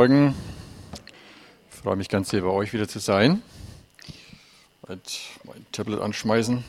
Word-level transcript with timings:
Morgen. 0.00 0.34
Ich 1.70 1.76
freue 1.76 1.96
mich 1.96 2.08
ganz 2.08 2.30
sehr, 2.30 2.40
bei 2.40 2.48
euch 2.48 2.72
wieder 2.72 2.88
zu 2.88 3.00
sein. 3.00 3.42
Mein 4.88 5.66
Tablet 5.72 6.00
anschmeißen. 6.00 6.64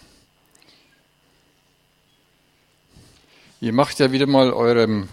Ihr 3.62 3.71
macht 3.71 3.99
ja 3.99 4.12
wieder 4.12 4.28
mal 4.28 4.52
eurem 4.52 5.07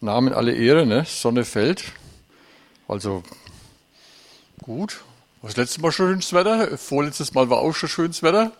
Namen 0.00 0.32
alle 0.32 0.56
Ehre, 0.56 0.84
ne? 0.84 1.04
Sonne 1.06 1.44
fällt. 1.44 1.84
Also 2.88 3.22
gut. 4.60 5.00
Das 5.40 5.56
letzte 5.56 5.80
Mal 5.82 5.92
schönes 5.92 6.32
Wetter. 6.32 6.76
Vorletztes 6.78 7.32
Mal 7.32 7.48
war 7.48 7.58
auch 7.58 7.76
schon 7.76 7.88
schönes 7.88 8.24
Wetter. 8.24 8.50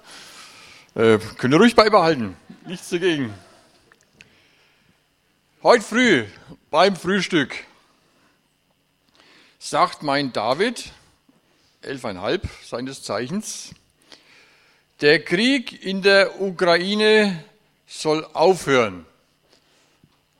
Äh, 0.94 1.18
könnt 1.38 1.52
ihr 1.52 1.58
ruhig 1.58 1.74
beibehalten. 1.74 2.36
Nichts 2.68 2.90
dagegen. 2.90 3.34
Heute 5.60 5.82
früh 5.82 6.24
beim 6.70 6.94
Frühstück 6.94 7.64
sagt 9.62 10.02
mein 10.02 10.32
David, 10.32 10.90
elfeinhalb 11.82 12.48
seines 12.64 13.02
Zeichens, 13.02 13.70
der 15.02 15.22
Krieg 15.22 15.84
in 15.84 16.00
der 16.00 16.40
Ukraine 16.40 17.44
soll 17.86 18.24
aufhören. 18.32 19.04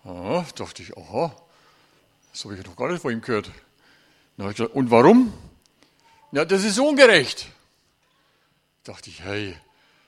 Ah, 0.05 0.45
dachte 0.57 0.83
ich, 0.83 0.97
aha, 0.97 1.37
das 2.33 2.45
habe 2.45 2.57
ich 2.57 2.65
noch 2.65 2.77
gar 2.77 2.91
nicht 2.91 3.03
von 3.03 3.13
ihm 3.13 3.21
gehört. 3.21 3.51
Gesagt, 4.39 4.75
und 4.75 4.91
warum? 4.91 5.35
Ja, 6.33 6.47
das 6.47 6.65
ist 6.65 6.79
ungerecht. 6.79 7.47
Dachte 8.85 9.11
ich, 9.11 9.21
hey, 9.23 9.55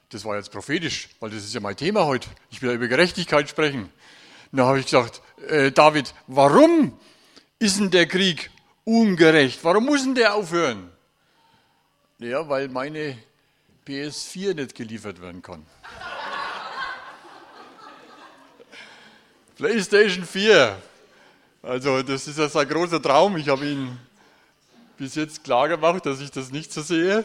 das 0.08 0.24
war 0.24 0.36
jetzt 0.36 0.50
prophetisch, 0.50 1.10
weil 1.20 1.28
das 1.28 1.44
ist 1.44 1.52
ja 1.52 1.60
mein 1.60 1.76
Thema 1.76 2.06
heute. 2.06 2.30
Ich 2.50 2.62
will 2.62 2.70
ja 2.70 2.76
über 2.76 2.88
Gerechtigkeit 2.88 3.50
sprechen. 3.50 3.90
Da 4.52 4.66
habe 4.66 4.80
ich 4.80 4.86
gesagt, 4.86 5.20
äh, 5.48 5.70
David, 5.70 6.14
warum 6.26 6.98
ist 7.58 7.78
denn 7.78 7.90
der 7.90 8.06
Krieg 8.06 8.50
ungerecht? 8.84 9.62
Warum 9.62 9.86
muss 9.86 10.02
denn 10.02 10.14
der 10.14 10.34
aufhören? 10.34 10.90
Ja, 12.18 12.48
weil 12.48 12.68
meine 12.68 13.18
PS4 13.86 14.54
nicht 14.54 14.74
geliefert 14.74 15.20
werden 15.20 15.42
kann. 15.42 15.66
PlayStation 19.56 20.24
4. 20.24 20.76
Also 21.62 22.02
das 22.02 22.26
ist 22.26 22.38
ja 22.38 22.48
sein 22.48 22.68
großer 22.68 23.00
Traum. 23.00 23.36
Ich 23.36 23.48
habe 23.48 23.66
ihn 23.66 23.98
bis 24.96 25.14
jetzt 25.14 25.44
klar 25.44 25.68
gemacht, 25.68 26.04
dass 26.06 26.20
ich 26.20 26.30
das 26.30 26.50
nicht 26.50 26.72
so 26.72 26.82
sehe. 26.82 27.24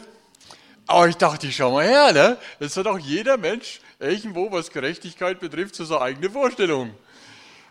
Aber 0.86 1.06
ich 1.06 1.16
dachte, 1.16 1.46
ich 1.46 1.56
schau 1.56 1.72
mal 1.72 1.84
her, 1.84 2.12
ne? 2.12 2.38
Das 2.60 2.76
hat 2.76 2.86
auch 2.86 2.98
jeder 2.98 3.36
Mensch 3.36 3.80
irgendwo, 3.98 4.50
was 4.50 4.70
Gerechtigkeit 4.70 5.38
betrifft, 5.38 5.74
so 5.74 5.84
seine 5.84 6.00
eigene 6.00 6.30
Vorstellung. 6.30 6.94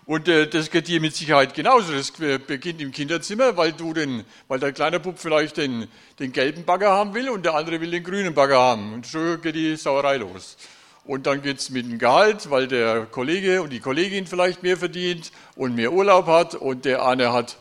Und 0.07 0.29
äh, 0.29 0.47
das 0.47 0.71
geht 0.71 0.87
dir 0.87 1.01
mit 1.01 1.13
Sicherheit 1.13 1.53
genauso. 1.53 1.91
Das 1.91 2.11
beginnt 2.11 2.81
im 2.81 2.93
Kinderzimmer, 2.93 3.57
weil 3.57 3.73
du 3.73 3.93
den, 3.93 4.23
weil 4.47 4.57
der 4.57 4.71
kleine 4.71 5.01
Bub 5.01 5.19
vielleicht 5.19 5.57
den, 5.57 5.89
den 6.17 6.31
gelben 6.31 6.63
Bagger 6.63 6.91
haben 6.91 7.13
will 7.13 7.29
und 7.29 7.43
der 7.43 7.55
andere 7.55 7.81
will 7.81 7.91
den 7.91 8.05
grünen 8.05 8.33
Bagger 8.33 8.57
haben. 8.57 8.93
Und 8.93 9.05
so 9.05 9.37
geht 9.37 9.55
die 9.55 9.75
Sauerei 9.75 10.15
los. 10.15 10.55
Und 11.03 11.27
dann 11.27 11.41
geht's 11.41 11.69
mit 11.71 11.85
dem 11.85 11.99
Gehalt, 11.99 12.49
weil 12.49 12.69
der 12.69 13.05
Kollege 13.05 13.61
und 13.61 13.71
die 13.71 13.81
Kollegin 13.81 14.27
vielleicht 14.27 14.63
mehr 14.63 14.77
verdient 14.77 15.33
und 15.57 15.75
mehr 15.75 15.91
Urlaub 15.91 16.27
hat 16.27 16.55
und 16.55 16.85
der 16.85 17.05
eine 17.05 17.33
hat 17.33 17.57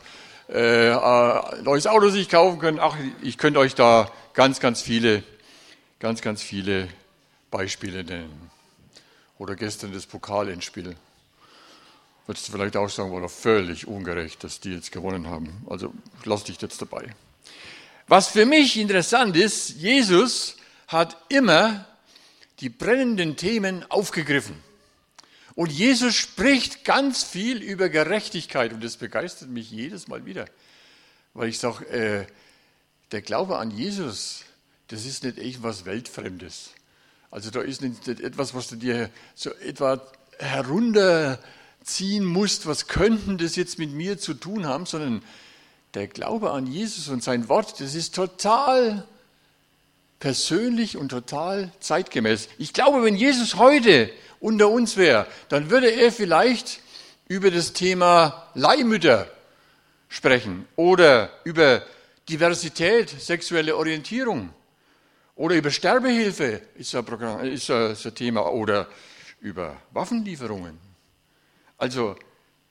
äh, 0.47 0.91
ein 0.91 1.63
neues 1.63 1.85
Auto 1.85 2.07
sich 2.07 2.29
kaufen 2.29 2.59
können. 2.59 2.79
Ach, 2.79 2.95
ich 3.21 3.37
könnte 3.37 3.59
euch 3.59 3.75
da 3.75 4.09
ganz, 4.33 4.61
ganz 4.61 4.81
viele, 4.81 5.21
ganz, 5.99 6.21
ganz 6.21 6.41
viele 6.41 6.87
Beispiele 7.51 8.05
nennen. 8.05 8.49
Oder 9.37 9.57
gestern 9.57 9.91
das 9.91 10.05
Pokalendspiel. 10.05 10.95
Würdest 12.27 12.49
du 12.49 12.51
vielleicht 12.51 12.75
auch 12.75 12.89
sagen, 12.89 13.13
war 13.13 13.21
doch 13.21 13.31
völlig 13.31 13.87
ungerecht, 13.87 14.43
dass 14.43 14.59
die 14.59 14.73
jetzt 14.73 14.91
gewonnen 14.91 15.27
haben. 15.27 15.65
Also 15.69 15.93
lass 16.25 16.43
dich 16.43 16.61
jetzt 16.61 16.81
dabei. 16.81 17.15
Was 18.07 18.27
für 18.27 18.45
mich 18.45 18.77
interessant 18.77 19.37
ist, 19.37 19.69
Jesus 19.69 20.57
hat 20.87 21.17
immer 21.29 21.85
die 22.59 22.69
brennenden 22.69 23.37
Themen 23.37 23.89
aufgegriffen. 23.89 24.61
Und 25.55 25.71
Jesus 25.71 26.15
spricht 26.15 26.83
ganz 26.83 27.23
viel 27.23 27.63
über 27.63 27.87
Gerechtigkeit 27.87 28.73
und 28.73 28.83
das 28.83 28.97
begeistert 28.97 29.49
mich 29.49 29.71
jedes 29.71 30.07
Mal 30.09 30.25
wieder, 30.25 30.45
weil 31.33 31.49
ich 31.49 31.59
sage, 31.59 31.85
äh, 31.87 32.27
der 33.11 33.21
Glaube 33.21 33.57
an 33.57 33.71
Jesus, 33.71 34.43
das 34.89 35.05
ist 35.05 35.23
nicht 35.23 35.37
irgendwas 35.37 35.85
Weltfremdes. 35.85 36.71
Also 37.31 37.51
da 37.51 37.61
ist 37.61 37.81
nicht 37.81 38.07
etwas, 38.07 38.53
was 38.53 38.67
du 38.67 38.75
dir 38.75 39.09
so 39.33 39.51
etwa 39.55 40.05
herunterziehen 41.87 42.25
musst, 42.25 42.67
was 42.67 42.87
könnten 42.87 43.37
das 43.37 43.55
jetzt 43.55 43.79
mit 43.79 43.91
mir 43.91 44.17
zu 44.17 44.33
tun 44.33 44.65
haben, 44.65 44.85
sondern 44.85 45.23
der 45.93 46.07
Glaube 46.07 46.51
an 46.51 46.67
Jesus 46.67 47.07
und 47.07 47.23
sein 47.23 47.47
Wort, 47.49 47.79
das 47.79 47.95
ist 47.95 48.13
total 48.13 49.07
persönlich 50.19 50.97
und 50.97 51.09
total 51.09 51.71
zeitgemäß. 51.79 52.49
Ich 52.57 52.73
glaube, 52.73 53.03
wenn 53.03 53.15
Jesus 53.15 53.55
heute 53.55 54.11
unter 54.39 54.69
uns 54.69 54.97
wäre, 54.97 55.27
dann 55.49 55.69
würde 55.69 55.89
er 55.89 56.11
vielleicht 56.11 56.81
über 57.27 57.51
das 57.51 57.73
Thema 57.73 58.49
Leihmütter 58.53 59.27
sprechen 60.09 60.67
oder 60.75 61.29
über 61.45 61.83
Diversität, 62.29 63.09
sexuelle 63.09 63.75
Orientierung 63.75 64.49
oder 65.35 65.55
über 65.55 65.71
Sterbehilfe 65.71 66.61
ist 66.75 66.93
ein, 66.95 67.05
Programm, 67.05 67.45
ist 67.45 67.69
ein 67.69 67.95
Thema 68.15 68.51
oder 68.51 68.87
über 69.39 69.77
Waffenlieferungen. 69.93 70.86
Also 71.77 72.15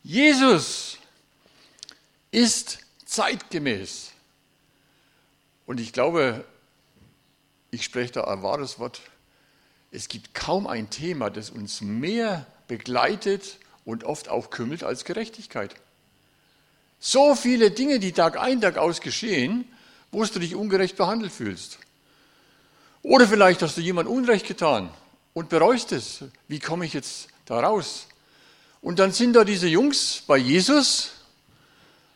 Jesus 0.02 0.98
ist 2.30 2.78
zeitgemäß. 3.04 4.12
Und 5.66 5.80
ich 5.80 5.92
glaube, 5.92 6.44
ich 7.70 7.84
spreche 7.84 8.12
da 8.12 8.24
ein 8.24 8.42
wahres 8.42 8.78
Wort. 8.78 9.00
Es 9.90 10.08
gibt 10.08 10.34
kaum 10.34 10.66
ein 10.66 10.90
Thema, 10.90 11.30
das 11.30 11.50
uns 11.50 11.80
mehr 11.80 12.46
begleitet 12.68 13.58
und 13.84 14.04
oft 14.04 14.28
auch 14.28 14.50
kümmelt 14.50 14.82
als 14.82 15.04
Gerechtigkeit. 15.04 15.74
So 16.98 17.34
viele 17.34 17.70
Dinge, 17.70 17.98
die 17.98 18.12
Tag 18.12 18.38
ein, 18.38 18.60
Tag 18.60 18.78
aus 18.78 19.00
geschehen, 19.00 19.64
wo 20.10 20.24
du 20.24 20.38
dich 20.38 20.54
ungerecht 20.54 20.96
behandelt 20.96 21.32
fühlst. 21.32 21.78
Oder 23.02 23.28
vielleicht 23.28 23.62
hast 23.62 23.76
du 23.76 23.80
jemand 23.80 24.08
Unrecht 24.08 24.46
getan 24.46 24.90
und 25.34 25.48
bereust 25.48 25.92
es. 25.92 26.24
Wie 26.48 26.58
komme 26.58 26.86
ich 26.86 26.92
jetzt 26.92 27.28
da 27.44 27.60
raus? 27.60 28.08
Und 28.86 29.00
dann 29.00 29.10
sind 29.10 29.32
da 29.32 29.42
diese 29.42 29.66
Jungs 29.66 30.22
bei 30.28 30.36
Jesus. 30.36 31.10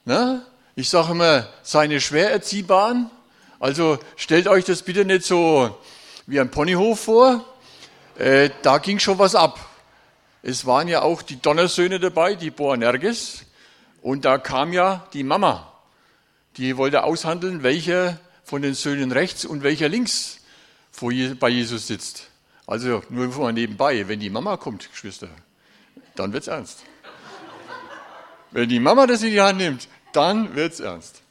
Ne? 0.05 0.47
Ich 0.77 0.89
sage 0.89 1.11
immer, 1.11 1.49
seine 1.65 2.01
schwer 2.01 2.31
erziehbaren. 2.31 3.11
Also 3.59 3.99
stellt 4.15 4.47
euch 4.47 4.67
das 4.67 4.83
bitte 4.83 5.05
nicht 5.05 5.25
so 5.25 5.77
wie 6.29 6.39
ein 6.39 6.53
Ponyhof 6.53 7.01
vor. 7.01 7.45
Äh, 8.17 8.51
da 8.63 8.79
ging 8.79 9.01
schon 9.01 9.19
was 9.19 9.35
ab. 9.35 9.59
Es 10.45 10.65
waren 10.65 10.87
ja 10.87 11.03
auch 11.03 11.23
die 11.23 11.43
Donnersöhne 11.43 11.99
dabei, 11.99 12.37
die 12.37 12.53
Boanerges. 12.53 13.47
Und 14.01 14.25
da 14.25 14.39
kam 14.39 14.73
ja 14.73 15.09
die 15.13 15.25
Mama. 15.25 15.73
Die 16.57 16.77
wollte 16.77 17.03
aushandeln, 17.03 17.65
welcher 17.65 18.21
von 18.45 18.63
den 18.63 18.75
Söhnen 18.75 19.11
rechts 19.11 19.45
und 19.45 19.65
welcher 19.65 19.89
links 19.89 20.39
bei 21.41 21.49
Jesus 21.49 21.89
sitzt. 21.89 22.29
Also 22.65 23.03
nur 23.11 23.27
mal 23.27 23.53
nebenbei, 23.53 24.07
wenn 24.07 24.21
die 24.21 24.31
Mama 24.31 24.57
kommt, 24.57 24.89
Geschwister, 24.89 25.31
dann 26.21 26.33
wird's 26.33 26.47
ernst. 26.47 26.85
Wenn 28.51 28.69
die 28.69 28.81
Mama 28.81 29.07
das 29.07 29.23
in 29.23 29.31
die 29.31 29.41
Hand 29.41 29.59
nimmt, 29.59 29.89
dann 30.13 30.55
wird's 30.55 30.81
ernst. 30.81 31.23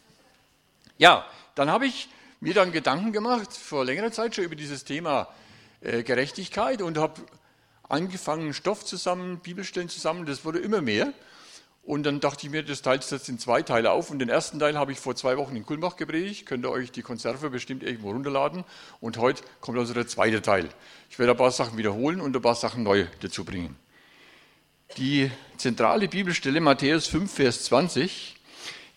Ja, 0.97 1.25
dann 1.55 1.69
habe 1.69 1.85
ich 1.85 2.09
mir 2.39 2.53
dann 2.53 2.71
Gedanken 2.71 3.11
gemacht, 3.11 3.53
vor 3.53 3.85
längerer 3.85 4.11
Zeit 4.11 4.35
schon 4.35 4.45
über 4.45 4.55
dieses 4.55 4.85
Thema 4.85 5.27
äh, 5.81 6.03
Gerechtigkeit 6.03 6.81
und 6.81 6.97
habe 6.97 7.21
angefangen, 7.87 8.53
Stoff 8.53 8.85
zusammen, 8.85 9.39
Bibelstellen 9.39 9.89
zusammen, 9.89 10.25
das 10.25 10.45
wurde 10.45 10.59
immer 10.59 10.81
mehr. 10.81 11.13
Und 11.83 12.03
dann 12.03 12.19
dachte 12.19 12.45
ich 12.45 12.51
mir, 12.51 12.63
das 12.63 12.81
teilt 12.81 13.01
sich 13.01 13.11
jetzt 13.11 13.29
in 13.29 13.39
zwei 13.39 13.63
Teile 13.63 13.91
auf. 13.91 14.11
Und 14.11 14.19
den 14.19 14.29
ersten 14.29 14.59
Teil 14.59 14.77
habe 14.77 14.91
ich 14.91 14.99
vor 14.99 15.15
zwei 15.15 15.37
Wochen 15.37 15.55
in 15.55 15.65
Kulmbach 15.65 15.95
gepredigt. 15.95 16.45
Könnt 16.45 16.63
ihr 16.63 16.69
euch 16.69 16.91
die 16.91 17.01
Konserve 17.01 17.49
bestimmt 17.49 17.81
irgendwo 17.81 18.11
runterladen. 18.11 18.63
Und 19.01 19.17
heute 19.17 19.41
kommt 19.59 19.79
also 19.79 19.93
der 19.95 20.05
zweite 20.05 20.41
Teil. 20.41 20.69
Ich 21.09 21.17
werde 21.17 21.31
ein 21.31 21.37
paar 21.37 21.49
Sachen 21.49 21.77
wiederholen 21.77 22.21
und 22.21 22.35
ein 22.35 22.41
paar 22.41 22.53
Sachen 22.53 22.83
neu 22.83 23.07
dazu 23.21 23.43
bringen. 23.43 23.75
Die 24.97 25.29
zentrale 25.57 26.07
Bibelstelle 26.07 26.61
Matthäus 26.61 27.07
5, 27.07 27.31
Vers 27.31 27.63
20. 27.65 28.35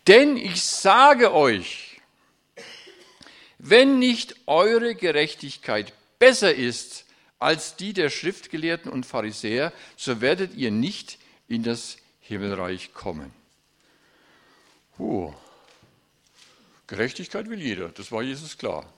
Denn 0.07 0.37
ich 0.37 0.63
sage 0.63 1.33
euch, 1.33 2.01
wenn 3.59 3.99
nicht 3.99 4.35
eure 4.47 4.95
Gerechtigkeit 4.95 5.93
besser 6.19 6.55
ist 6.55 7.05
als 7.39 7.77
die 7.77 7.93
der 7.93 8.11
Schriftgelehrten 8.11 8.91
und 8.91 9.07
Pharisäer, 9.07 9.73
so 9.97 10.21
werdet 10.21 10.55
ihr 10.55 10.71
nicht 10.71 11.19
in 11.47 11.63
das 11.63 11.99
Himmelreich 12.21 12.95
kommen. 12.95 13.33
Puh. 14.97 15.35
Gerechtigkeit 16.87 17.49
will 17.49 17.61
jeder, 17.61 17.89
das 17.91 18.11
war 18.11 18.23
Jesus 18.23 18.59
klar. 18.59 18.91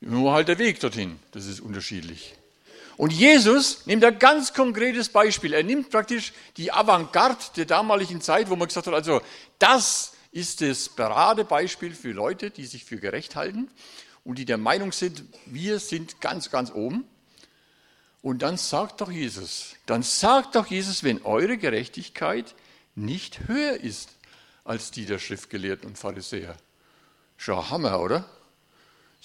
Nur 0.00 0.32
halt 0.32 0.48
der 0.48 0.58
Weg 0.58 0.80
dorthin, 0.80 1.18
das 1.32 1.46
ist 1.46 1.60
unterschiedlich. 1.60 2.34
Und 3.00 3.14
Jesus 3.14 3.86
nimmt 3.86 4.04
ein 4.04 4.18
ganz 4.18 4.52
konkretes 4.52 5.08
Beispiel. 5.08 5.54
Er 5.54 5.62
nimmt 5.62 5.88
praktisch 5.88 6.34
die 6.58 6.70
Avantgarde 6.70 7.42
der 7.56 7.64
damaligen 7.64 8.20
Zeit, 8.20 8.50
wo 8.50 8.56
man 8.56 8.68
gesagt 8.68 8.88
hat, 8.88 8.92
also 8.92 9.22
das 9.58 10.12
ist 10.32 10.60
das 10.60 10.90
Paradebeispiel 10.90 11.94
für 11.94 12.12
Leute, 12.12 12.50
die 12.50 12.66
sich 12.66 12.84
für 12.84 12.98
gerecht 12.98 13.36
halten 13.36 13.70
und 14.22 14.36
die 14.36 14.44
der 14.44 14.58
Meinung 14.58 14.92
sind, 14.92 15.24
wir 15.46 15.78
sind 15.78 16.20
ganz, 16.20 16.50
ganz 16.50 16.70
oben. 16.72 17.06
Und 18.20 18.42
dann 18.42 18.58
sagt 18.58 19.00
doch 19.00 19.10
Jesus, 19.10 19.76
dann 19.86 20.02
sagt 20.02 20.54
doch 20.54 20.66
Jesus, 20.66 21.02
wenn 21.02 21.22
eure 21.22 21.56
Gerechtigkeit 21.56 22.54
nicht 22.94 23.48
höher 23.48 23.80
ist 23.80 24.10
als 24.62 24.90
die 24.90 25.06
der 25.06 25.18
Schriftgelehrten 25.18 25.88
und 25.88 25.96
Pharisäer. 25.96 26.54
Schon 27.38 27.70
Hammer, 27.70 27.98
oder? 27.98 28.28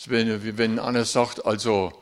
Wenn, 0.06 0.57
wenn 0.57 0.80
einer 0.80 1.04
sagt, 1.04 1.45
also 1.45 2.01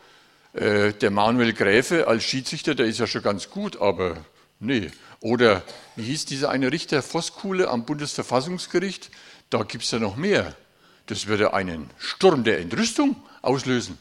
äh, 0.54 0.94
der 0.94 1.10
Manuel 1.10 1.54
Gräfe 1.54 2.08
als 2.08 2.24
Schiedsrichter, 2.24 2.76
der 2.76 2.86
ist 2.86 3.00
ja 3.00 3.08
schon 3.08 3.24
ganz 3.24 3.50
gut, 3.50 3.82
aber 3.82 4.18
nee. 4.60 4.92
Oder 5.20 5.64
wie 5.96 6.04
hieß 6.04 6.26
dieser 6.26 6.50
eine 6.50 6.72
Richter 6.72 7.02
Voskuhle 7.02 7.70
am 7.70 7.86
Bundesverfassungsgericht? 7.86 9.10
Da 9.50 9.64
gibt 9.64 9.84
es 9.84 9.92
ja 9.92 10.00
noch 10.00 10.16
mehr. 10.16 10.56
Das 11.08 11.28
würde 11.28 11.54
einen 11.54 11.90
Sturm 11.98 12.44
der 12.44 12.60
Entrüstung 12.60 13.16
auslösen. 13.42 13.98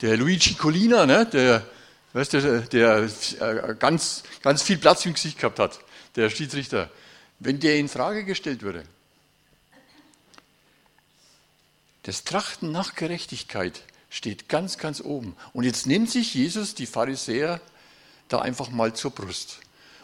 Der 0.00 0.16
Luigi 0.16 0.54
Colina, 0.54 1.06
ne, 1.06 1.26
der, 1.26 1.66
weißt 2.12 2.34
du, 2.34 2.60
der 2.62 3.08
äh, 3.40 3.74
ganz, 3.78 4.22
ganz 4.42 4.62
viel 4.62 4.78
Platz 4.78 5.04
im 5.04 5.14
Gesicht 5.14 5.38
gehabt 5.38 5.58
hat, 5.58 5.80
der 6.16 6.30
Schiedsrichter, 6.30 6.90
wenn 7.38 7.60
der 7.60 7.76
in 7.76 7.88
Frage 7.88 8.24
gestellt 8.24 8.62
würde. 8.62 8.84
Das 12.04 12.24
Trachten 12.24 12.72
nach 12.72 12.94
Gerechtigkeit 12.94 13.82
steht 14.10 14.48
ganz, 14.48 14.78
ganz 14.78 15.00
oben. 15.00 15.36
Und 15.52 15.64
jetzt 15.64 15.86
nimmt 15.86 16.10
sich 16.10 16.34
Jesus 16.34 16.74
die 16.74 16.86
Pharisäer 16.86 17.60
da 18.28 18.40
einfach 18.40 18.70
mal 18.70 18.92
zur 18.94 19.10
Brust. 19.10 19.58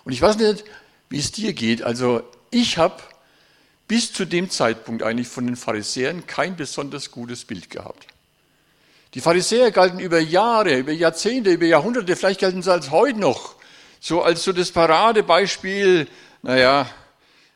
Und 0.04 0.12
ich 0.12 0.22
weiß 0.22 0.36
nicht, 0.38 0.64
wie 1.08 1.18
es 1.18 1.32
dir 1.32 1.52
geht. 1.52 1.82
Also 1.82 2.22
ich 2.50 2.78
habe 2.78 3.02
bis 3.88 4.12
zu 4.12 4.24
dem 4.24 4.50
Zeitpunkt 4.50 5.02
eigentlich 5.02 5.28
von 5.28 5.46
den 5.46 5.56
Pharisäern 5.56 6.26
kein 6.26 6.56
besonders 6.56 7.10
gutes 7.10 7.44
Bild 7.44 7.70
gehabt. 7.70 8.06
Die 9.14 9.20
Pharisäer 9.20 9.70
galten 9.70 9.98
über 9.98 10.18
Jahre, 10.18 10.78
über 10.78 10.92
Jahrzehnte, 10.92 11.50
über 11.50 11.66
Jahrhunderte, 11.66 12.16
vielleicht 12.16 12.40
galten 12.40 12.62
sie 12.62 12.72
als 12.72 12.90
heute 12.90 13.20
noch, 13.20 13.56
so 14.00 14.22
als 14.22 14.42
so 14.42 14.52
das 14.52 14.72
Paradebeispiel, 14.72 16.08
naja, 16.40 16.88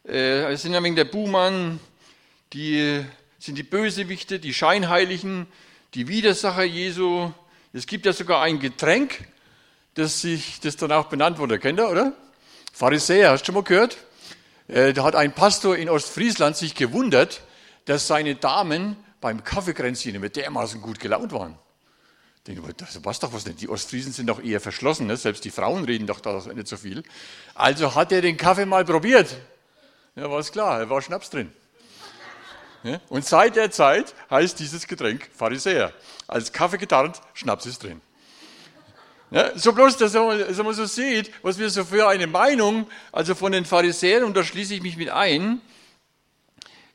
äh, 0.06 0.52
es 0.52 0.62
sind 0.62 0.74
ja 0.74 0.82
wegen 0.82 0.96
der 0.96 1.06
Buhmann, 1.06 1.80
die 2.52 3.02
sind 3.38 3.56
die 3.56 3.62
Bösewichte, 3.62 4.38
die 4.38 4.52
Scheinheiligen, 4.52 5.46
die 5.96 6.08
Widersacher 6.08 6.62
Jesu. 6.62 7.32
Es 7.72 7.86
gibt 7.86 8.04
ja 8.04 8.12
sogar 8.12 8.42
ein 8.42 8.60
Getränk, 8.60 9.26
das 9.94 10.20
sich, 10.20 10.60
das 10.60 10.76
danach 10.76 11.06
benannt 11.06 11.38
wurde. 11.38 11.58
Kennt 11.58 11.80
ihr, 11.80 11.88
oder? 11.88 12.12
Pharisäer, 12.70 13.30
hast 13.30 13.40
du 13.40 13.46
schon 13.46 13.54
mal 13.54 13.64
gehört? 13.64 13.96
Äh, 14.68 14.92
da 14.92 15.04
hat 15.04 15.16
ein 15.16 15.32
Pastor 15.32 15.74
in 15.74 15.88
Ostfriesland 15.88 16.54
sich 16.54 16.74
gewundert, 16.74 17.40
dass 17.86 18.06
seine 18.06 18.34
Damen 18.34 18.96
beim 19.22 19.42
Kaffeekränzchen 19.42 20.14
immer 20.14 20.28
dermaßen 20.28 20.82
gut 20.82 21.00
gelaunt 21.00 21.32
waren. 21.32 21.56
Ich 22.36 22.54
denke, 22.54 22.74
das 22.74 23.00
passt 23.00 23.22
doch 23.22 23.32
was 23.32 23.46
nicht. 23.46 23.62
Die 23.62 23.68
Ostfriesen 23.70 24.12
sind 24.12 24.26
doch 24.26 24.44
eher 24.44 24.60
verschlossen, 24.60 25.06
ne? 25.06 25.16
selbst 25.16 25.46
die 25.46 25.50
Frauen 25.50 25.84
reden 25.84 26.06
doch 26.06 26.20
da 26.20 26.42
nicht 26.54 26.68
so 26.68 26.76
viel. 26.76 27.04
Also 27.54 27.94
hat 27.94 28.12
er 28.12 28.20
den 28.20 28.36
Kaffee 28.36 28.66
mal 28.66 28.84
probiert. 28.84 29.34
Ja, 30.14 30.30
war 30.30 30.40
es 30.40 30.52
klar, 30.52 30.78
da 30.78 30.90
war 30.90 31.00
Schnaps 31.00 31.30
drin. 31.30 31.50
Und 33.08 33.24
seit 33.24 33.56
der 33.56 33.70
Zeit 33.70 34.14
heißt 34.30 34.58
dieses 34.58 34.86
Getränk 34.86 35.28
Pharisäer. 35.34 35.92
Als 36.26 36.52
Kaffee 36.52 36.78
getarnt, 36.78 37.20
Schnaps 37.34 37.66
ist 37.66 37.82
drin. 37.82 38.00
So 39.56 39.72
bloß, 39.72 39.96
dass 39.96 40.14
man, 40.14 40.38
dass 40.38 40.56
man 40.56 40.72
so 40.72 40.86
sieht, 40.86 41.32
was 41.42 41.58
wir 41.58 41.68
so 41.68 41.84
für 41.84 42.08
eine 42.08 42.26
Meinung, 42.26 42.86
also 43.10 43.34
von 43.34 43.52
den 43.52 43.64
Pharisäern, 43.64 44.22
und 44.22 44.36
da 44.36 44.44
schließe 44.44 44.74
ich 44.74 44.82
mich 44.82 44.96
mit 44.96 45.10
ein, 45.10 45.60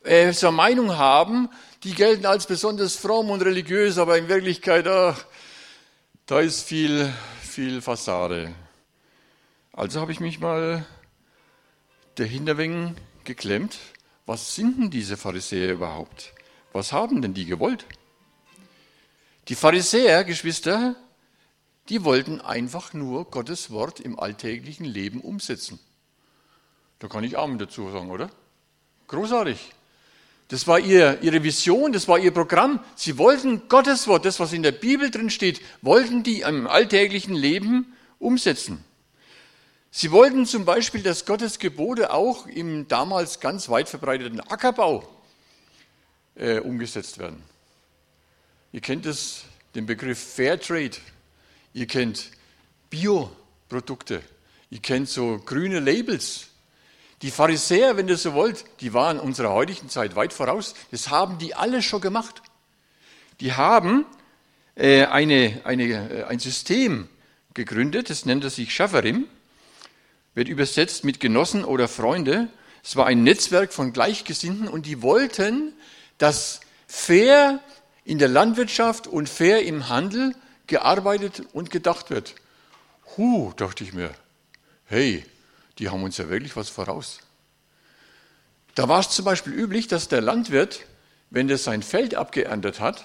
äh, 0.03 0.31
so 0.31 0.47
eine 0.47 0.55
Meinung 0.55 0.97
haben, 0.97 1.49
die 1.83 1.93
gelten 1.93 2.25
als 2.25 2.45
besonders 2.45 2.95
fromm 2.95 3.29
und 3.29 3.41
religiös, 3.41 3.97
aber 3.97 4.17
in 4.17 4.29
Wirklichkeit, 4.29 4.87
ach, 4.87 5.25
da 6.25 6.39
ist 6.39 6.63
viel, 6.63 7.11
viel 7.41 7.81
Fassade. 7.81 8.53
Also 9.73 9.99
habe 9.99 10.11
ich 10.11 10.21
mich 10.21 10.39
mal 10.39 10.85
dahinter 12.15 12.57
wegen 12.57 12.95
geklemmt 13.25 13.77
was 14.25 14.55
sind 14.55 14.79
denn 14.79 14.89
diese 14.89 15.17
Pharisäer 15.17 15.73
überhaupt? 15.73 16.33
Was 16.73 16.93
haben 16.93 17.21
denn 17.21 17.33
die 17.33 17.45
gewollt? 17.45 17.85
Die 19.47 19.55
Pharisäer, 19.55 20.23
Geschwister, 20.23 20.95
die 21.89 22.03
wollten 22.03 22.39
einfach 22.39 22.93
nur 22.93 23.25
Gottes 23.25 23.71
Wort 23.71 23.99
im 23.99 24.19
alltäglichen 24.19 24.85
Leben 24.85 25.19
umsetzen. 25.19 25.79
Da 26.99 27.07
kann 27.07 27.23
ich 27.23 27.37
Amen 27.37 27.57
dazu 27.57 27.89
sagen, 27.89 28.11
oder? 28.11 28.29
Großartig. 29.07 29.73
Das 30.47 30.67
war 30.67 30.79
ihr, 30.79 31.21
ihre 31.21 31.43
Vision, 31.43 31.91
das 31.93 32.07
war 32.07 32.19
ihr 32.19 32.31
Programm. 32.31 32.79
Sie 32.95 33.17
wollten 33.17 33.67
Gottes 33.69 34.07
Wort, 34.07 34.25
das, 34.25 34.39
was 34.39 34.53
in 34.53 34.63
der 34.63 34.73
Bibel 34.73 35.09
drin 35.09 35.29
steht, 35.29 35.61
wollten 35.81 36.23
die 36.23 36.41
im 36.41 36.67
alltäglichen 36.67 37.33
Leben 37.33 37.93
umsetzen. 38.19 38.83
Sie 39.93 40.09
wollten 40.11 40.45
zum 40.45 40.63
Beispiel, 40.63 41.03
dass 41.03 41.25
Gottes 41.25 41.59
Gebote 41.59 42.13
auch 42.13 42.47
im 42.47 42.87
damals 42.87 43.41
ganz 43.41 43.67
weit 43.67 43.89
verbreiteten 43.89 44.39
Ackerbau 44.39 45.05
äh, 46.35 46.59
umgesetzt 46.59 47.17
werden. 47.17 47.43
Ihr 48.71 48.79
kennt 48.79 49.05
es, 49.05 49.43
den 49.75 49.85
Begriff 49.85 50.17
Fairtrade, 50.17 50.95
ihr 51.73 51.87
kennt 51.87 52.31
Bioprodukte, 52.89 54.21
ihr 54.69 54.79
kennt 54.79 55.09
so 55.09 55.41
grüne 55.45 55.81
Labels. 55.81 56.47
Die 57.21 57.29
Pharisäer, 57.29 57.97
wenn 57.97 58.07
ihr 58.07 58.17
so 58.17 58.33
wollt, 58.33 58.63
die 58.79 58.93
waren 58.93 59.19
unserer 59.19 59.51
heutigen 59.51 59.89
Zeit 59.89 60.15
weit 60.15 60.31
voraus. 60.31 60.73
Das 60.91 61.09
haben 61.09 61.37
die 61.37 61.53
alle 61.53 61.81
schon 61.81 61.99
gemacht. 61.99 62.41
Die 63.41 63.51
haben 63.53 64.05
äh, 64.75 65.03
eine, 65.05 65.59
eine, 65.65 65.83
äh, 65.83 66.23
ein 66.23 66.39
System 66.39 67.09
gegründet, 67.53 68.09
das 68.09 68.25
nennt 68.25 68.45
er 68.45 68.49
sich 68.49 68.73
Schafferim 68.73 69.27
wird 70.33 70.47
übersetzt 70.47 71.03
mit 71.03 71.19
Genossen 71.19 71.65
oder 71.65 71.87
Freunde. 71.87 72.47
Es 72.83 72.95
war 72.95 73.05
ein 73.05 73.23
Netzwerk 73.23 73.73
von 73.73 73.93
Gleichgesinnten 73.93 74.67
und 74.67 74.85
die 74.85 75.01
wollten, 75.01 75.73
dass 76.17 76.61
fair 76.87 77.59
in 78.05 78.17
der 78.17 78.29
Landwirtschaft 78.29 79.07
und 79.07 79.29
fair 79.29 79.63
im 79.63 79.89
Handel 79.89 80.35
gearbeitet 80.67 81.43
und 81.53 81.69
gedacht 81.69 82.09
wird. 82.09 82.35
Huh, 83.17 83.51
dachte 83.55 83.83
ich 83.83 83.93
mir, 83.93 84.11
hey, 84.85 85.25
die 85.77 85.89
haben 85.89 86.03
uns 86.03 86.17
ja 86.17 86.29
wirklich 86.29 86.55
was 86.55 86.69
voraus. 86.69 87.19
Da 88.75 88.87
war 88.87 89.01
es 89.01 89.09
zum 89.09 89.25
Beispiel 89.25 89.53
üblich, 89.53 89.87
dass 89.87 90.07
der 90.07 90.21
Landwirt, 90.21 90.85
wenn 91.29 91.49
er 91.49 91.57
sein 91.57 91.83
Feld 91.83 92.15
abgeerntet 92.15 92.79
hat, 92.79 93.03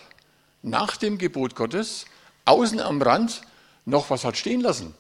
nach 0.63 0.97
dem 0.97 1.19
Gebot 1.19 1.57
Gottes 1.57 2.07
außen 2.45 2.81
am 2.81 3.03
Rand 3.03 3.43
noch 3.85 4.11
was 4.11 4.25
hat 4.25 4.37
stehen 4.37 4.61
lassen 4.61 4.95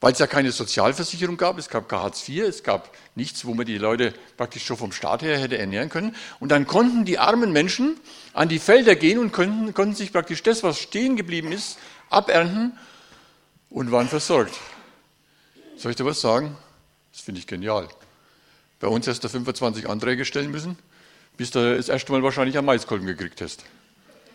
weil 0.00 0.12
es 0.12 0.18
ja 0.18 0.26
keine 0.26 0.52
Sozialversicherung 0.52 1.36
gab, 1.36 1.58
es 1.58 1.68
gab 1.68 1.88
kein 1.88 2.00
Hartz 2.00 2.28
IV, 2.28 2.44
es 2.44 2.62
gab 2.62 2.94
nichts, 3.14 3.44
wo 3.44 3.54
man 3.54 3.64
die 3.64 3.78
Leute 3.78 4.12
praktisch 4.36 4.64
schon 4.64 4.76
vom 4.76 4.92
Staat 4.92 5.22
her 5.22 5.38
hätte 5.38 5.56
ernähren 5.56 5.88
können. 5.88 6.14
Und 6.40 6.50
dann 6.50 6.66
konnten 6.66 7.04
die 7.04 7.18
armen 7.18 7.52
Menschen 7.52 7.98
an 8.32 8.48
die 8.48 8.58
Felder 8.58 8.96
gehen 8.96 9.18
und 9.18 9.32
konnten, 9.32 9.72
konnten 9.72 9.94
sich 9.94 10.12
praktisch 10.12 10.42
das, 10.42 10.62
was 10.62 10.78
stehen 10.78 11.16
geblieben 11.16 11.52
ist, 11.52 11.78
abernten 12.10 12.76
und 13.70 13.92
waren 13.92 14.08
versorgt. 14.08 14.54
Soll 15.76 15.92
ich 15.92 15.96
dir 15.96 16.04
was 16.04 16.20
sagen? 16.20 16.56
Das 17.12 17.22
finde 17.22 17.40
ich 17.40 17.46
genial. 17.46 17.88
Bei 18.80 18.88
uns 18.88 19.06
hast 19.08 19.24
du 19.24 19.28
25 19.28 19.88
Anträge 19.88 20.24
stellen 20.24 20.50
müssen, 20.50 20.78
bis 21.36 21.50
du 21.50 21.76
das 21.76 21.88
erste 21.88 22.12
Mal 22.12 22.22
wahrscheinlich 22.22 22.58
am 22.58 22.66
Maiskolben 22.66 23.06
gekriegt 23.06 23.40
hast. 23.40 23.64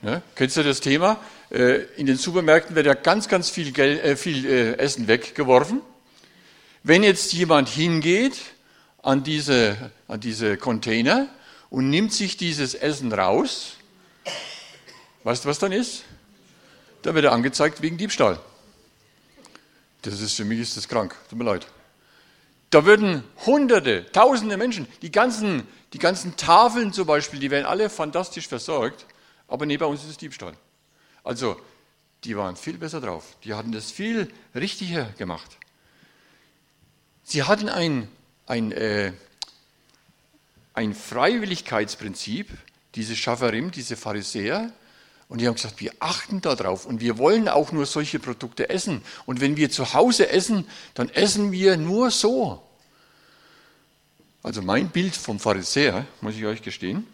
Ja, 0.02 0.22
kennst 0.36 0.58
du 0.58 0.64
das 0.64 0.80
Thema? 0.80 1.20
Äh, 1.52 1.84
in 1.96 2.06
den 2.06 2.18
Supermärkten 2.18 2.76
wird 2.76 2.86
ja 2.86 2.94
ganz, 2.94 3.28
ganz 3.28 3.50
viel, 3.50 3.72
Geld, 3.72 4.04
äh, 4.04 4.16
viel 4.16 4.46
äh, 4.46 4.74
Essen 4.78 5.08
weggeworfen. 5.08 5.82
Wenn 6.84 7.04
jetzt 7.04 7.34
jemand 7.34 7.70
hingeht 7.70 8.38
an 9.02 9.24
diese, 9.24 9.92
an 10.08 10.20
diese 10.20 10.58
Container 10.58 11.28
und 11.70 11.90
nimmt 11.90 12.14
sich 12.14 12.38
dieses 12.38 12.76
Essen 12.76 13.12
raus, 13.12 13.78
weißt 15.24 15.46
du, 15.46 15.50
was 15.50 15.60
dann 15.60 15.72
ist? 15.72 16.04
Da 17.02 17.16
wird 17.16 17.26
er 17.26 17.32
angezeigt 17.32 17.82
wegen 17.82 17.98
Diebstahl. 17.98 18.40
Das 20.04 20.22
ist 20.22 20.36
für 20.36 20.46
mich 20.46 20.60
ist 20.60 20.78
das 20.78 20.88
krank. 20.88 21.16
Tut 21.30 21.40
mir 21.40 21.46
leid. 21.46 21.68
Da 22.70 22.86
würden 22.86 23.24
Hunderte, 23.46 24.06
Tausende 24.12 24.56
Menschen, 24.56 24.88
die 25.02 25.12
ganzen, 25.12 25.64
die 25.94 25.98
ganzen 25.98 26.38
Tafeln 26.38 26.94
zum 26.94 27.08
Beispiel, 27.08 27.40
die 27.40 27.50
werden 27.50 27.66
alle 27.66 27.90
fantastisch 27.90 28.48
versorgt. 28.48 29.08
Aber 29.48 29.66
nee, 29.66 29.78
bei 29.78 29.88
uns 29.88 30.04
ist 30.04 30.12
es 30.12 30.18
Diebstahl. 30.18 30.54
Also, 31.30 31.62
die 32.24 32.36
waren 32.36 32.56
viel 32.56 32.80
besser 32.80 33.02
drauf. 33.02 33.38
Die 33.44 33.54
hatten 33.54 33.72
das 33.72 33.92
viel 33.92 34.34
richtiger 34.56 35.06
gemacht. 35.20 35.60
Sie 37.24 37.44
hatten 37.44 37.70
ein, 37.70 38.08
ein, 38.48 38.72
äh, 38.72 39.14
ein 40.74 40.96
Freiwilligkeitsprinzip, 40.96 42.50
diese 42.96 43.16
Schafferim, 43.16 43.70
diese 43.70 43.96
Pharisäer, 43.96 44.74
und 45.28 45.40
die 45.40 45.48
haben 45.48 45.54
gesagt, 45.54 45.80
wir 45.80 45.94
achten 46.00 46.42
darauf 46.42 46.88
und 46.88 47.00
wir 47.00 47.20
wollen 47.20 47.48
auch 47.48 47.72
nur 47.72 47.86
solche 47.86 48.18
Produkte 48.18 48.68
essen. 48.72 49.04
Und 49.28 49.40
wenn 49.40 49.56
wir 49.56 49.70
zu 49.70 49.94
Hause 49.94 50.30
essen, 50.32 50.68
dann 50.96 51.10
essen 51.10 51.52
wir 51.52 51.78
nur 51.78 52.10
so. 52.10 52.68
Also 54.42 54.64
mein 54.64 54.90
Bild 54.90 55.16
vom 55.16 55.40
Pharisäer, 55.40 56.08
muss 56.22 56.34
ich 56.34 56.46
euch 56.46 56.64
gestehen, 56.64 57.06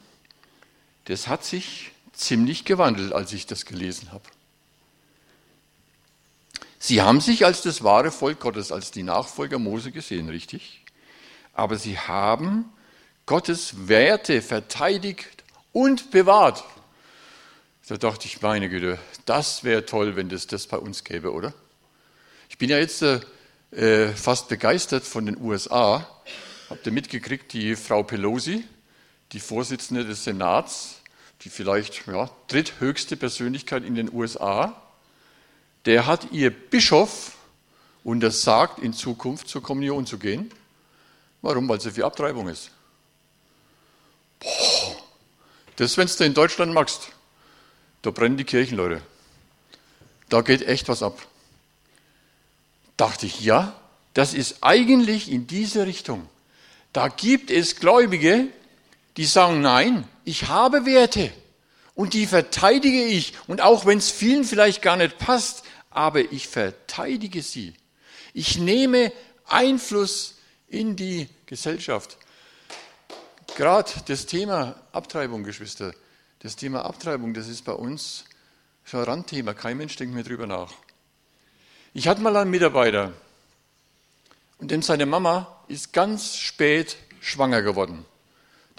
das 1.04 1.28
hat 1.28 1.44
sich 1.44 1.92
ziemlich 2.16 2.66
gewandelt, 2.66 3.14
als 3.14 3.34
ich 3.34 3.46
das 3.46 3.66
gelesen 3.66 4.12
habe. 4.12 4.24
Sie 6.80 7.02
haben 7.02 7.20
sich 7.20 7.46
als 7.46 7.62
das 7.62 7.84
wahre 7.84 8.12
Volk 8.12 8.40
Gottes, 8.40 8.72
als 8.72 8.92
die 8.92 9.04
Nachfolger 9.04 9.60
Mose 9.60 9.92
gesehen, 9.92 10.30
richtig? 10.30 10.84
Aber 11.54 11.78
sie 11.78 11.98
haben 11.98 12.72
Gottes 13.26 13.88
Werte 13.88 14.42
verteidigt 14.42 15.44
und 15.72 16.12
bewahrt. 16.12 16.64
Da 17.88 17.98
dachte 17.98 18.28
ich, 18.28 18.42
meine 18.42 18.70
Güte, 18.70 19.00
das 19.26 19.64
wäre 19.64 19.86
toll, 19.86 20.16
wenn 20.16 20.30
das 20.30 20.48
das 20.48 20.68
bei 20.68 20.78
uns 20.78 21.04
gäbe, 21.04 21.32
oder? 21.32 21.54
Ich 22.50 22.58
bin 22.58 22.70
ja 22.70 22.78
jetzt 22.78 23.02
äh, 23.02 24.08
fast 24.10 24.48
begeistert 24.48 25.04
von 25.04 25.26
den 25.26 25.42
USA. 25.42 26.08
Habt 26.70 26.86
ihr 26.86 26.92
mitgekriegt, 26.92 27.52
die 27.54 27.76
Frau 27.76 28.04
Pelosi, 28.04 28.64
die 29.32 29.40
Vorsitzende 29.40 30.06
des 30.06 30.24
Senats, 30.24 31.02
die 31.42 31.50
vielleicht 31.50 32.08
ja, 32.08 32.30
dritthöchste 32.48 33.18
Persönlichkeit 33.18 33.84
in 33.84 33.96
den 33.96 34.12
USA, 34.12 34.82
der 35.86 36.08
hat 36.08 36.32
ihr 36.32 36.50
Bischof 36.50 37.36
untersagt, 38.04 38.80
in 38.80 38.94
Zukunft 38.94 39.48
zur 39.48 39.62
Kommunion 39.62 40.06
zu 40.06 40.18
gehen. 40.18 40.52
Warum? 41.42 41.70
Weil 41.70 41.82
sie 41.82 41.92
für 41.92 42.06
Abtreibung 42.06 42.48
ist. 42.48 42.72
Boah, 44.40 44.96
das, 45.76 45.98
wenn 45.98 46.08
du 46.08 46.24
in 46.24 46.34
Deutschland 46.34 46.74
machst, 46.74 47.10
da 48.02 48.12
brennen 48.12 48.38
die 48.38 48.44
Kirchen, 48.44 48.78
Leute. 48.78 49.02
Da 50.30 50.42
geht 50.42 50.62
echt 50.68 50.88
was 50.88 51.04
ab. 51.04 51.20
Dachte 52.98 53.26
ich, 53.26 53.42
ja, 53.42 53.76
das 54.14 54.34
ist 54.34 54.58
eigentlich 54.62 55.30
in 55.30 55.48
diese 55.48 55.86
Richtung. 55.86 56.28
Da 56.94 57.10
gibt 57.10 57.52
es 57.52 57.76
Gläubige, 57.76 58.48
die 59.18 59.26
sagen, 59.26 59.62
nein, 59.62 60.08
ich 60.26 60.48
habe 60.48 60.86
Werte 60.86 61.32
und 61.94 62.14
die 62.14 62.26
verteidige 62.26 63.04
ich. 63.06 63.34
Und 63.48 63.62
auch 63.62 63.86
wenn 63.86 64.00
es 64.00 64.12
vielen 64.12 64.44
vielleicht 64.44 64.82
gar 64.82 64.98
nicht 64.98 65.18
passt, 65.18 65.64
aber 65.90 66.20
ich 66.32 66.48
verteidige 66.48 67.42
sie. 67.42 67.74
Ich 68.34 68.58
nehme 68.58 69.14
Einfluss 69.48 70.36
in 70.68 70.96
die 70.96 71.30
Gesellschaft. 71.46 72.18
Gerade 73.56 73.92
das 74.08 74.26
Thema 74.26 74.76
Abtreibung, 74.92 75.44
Geschwister, 75.44 75.94
das 76.40 76.58
Thema 76.58 76.84
Abtreibung, 76.84 77.34
das 77.34 77.48
ist 77.48 77.64
bei 77.64 77.72
uns 77.72 78.26
schon 78.84 79.00
ein 79.00 79.06
Randthema. 79.06 79.54
Kein 79.54 79.78
Mensch 79.78 79.96
denkt 79.96 80.14
mehr 80.14 80.24
drüber 80.24 80.48
nach. 80.48 80.74
Ich 81.94 82.08
hatte 82.08 82.22
mal 82.22 82.36
einen 82.36 82.52
Mitarbeiter 82.52 83.14
und 84.58 84.72
dem 84.72 84.82
seine 84.82 85.06
Mama 85.06 85.64
ist 85.70 85.94
ganz 85.94 86.36
spät 86.36 86.98
schwanger 87.22 87.62
geworden. 87.62 88.06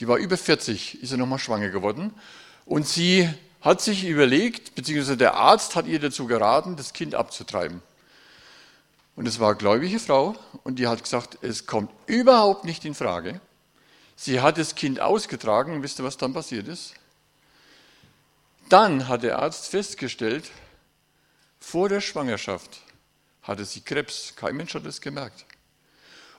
Die 0.00 0.08
war 0.08 0.18
über 0.18 0.36
40, 0.36 1.02
ist 1.02 1.12
er 1.12 1.16
nochmal 1.16 1.38
schwanger 1.38 1.70
geworden. 1.70 2.14
Und 2.64 2.86
sie 2.86 3.28
hat 3.60 3.80
sich 3.80 4.04
überlegt, 4.04 4.74
beziehungsweise 4.74 5.16
der 5.16 5.34
Arzt 5.34 5.74
hat 5.74 5.86
ihr 5.86 5.98
dazu 5.98 6.26
geraten, 6.26 6.76
das 6.76 6.92
Kind 6.92 7.14
abzutreiben. 7.14 7.82
Und 9.16 9.26
es 9.26 9.40
war 9.40 9.48
eine 9.48 9.56
gläubige 9.56 9.98
Frau 9.98 10.36
und 10.62 10.78
die 10.78 10.86
hat 10.86 11.02
gesagt, 11.02 11.38
es 11.40 11.66
kommt 11.66 11.90
überhaupt 12.06 12.64
nicht 12.64 12.84
in 12.84 12.94
Frage. 12.94 13.40
Sie 14.14 14.40
hat 14.40 14.58
das 14.58 14.74
Kind 14.74 15.00
ausgetragen 15.00 15.72
und 15.72 15.82
wisst 15.82 15.98
ihr, 15.98 16.04
was 16.04 16.18
dann 16.18 16.34
passiert 16.34 16.68
ist? 16.68 16.94
Dann 18.68 19.08
hat 19.08 19.22
der 19.22 19.38
Arzt 19.38 19.68
festgestellt, 19.68 20.50
vor 21.60 21.88
der 21.88 22.00
Schwangerschaft 22.00 22.82
hatte 23.42 23.64
sie 23.64 23.80
Krebs. 23.80 24.34
Kein 24.36 24.56
Mensch 24.56 24.74
hat 24.74 24.84
es 24.86 25.00
gemerkt. 25.00 25.46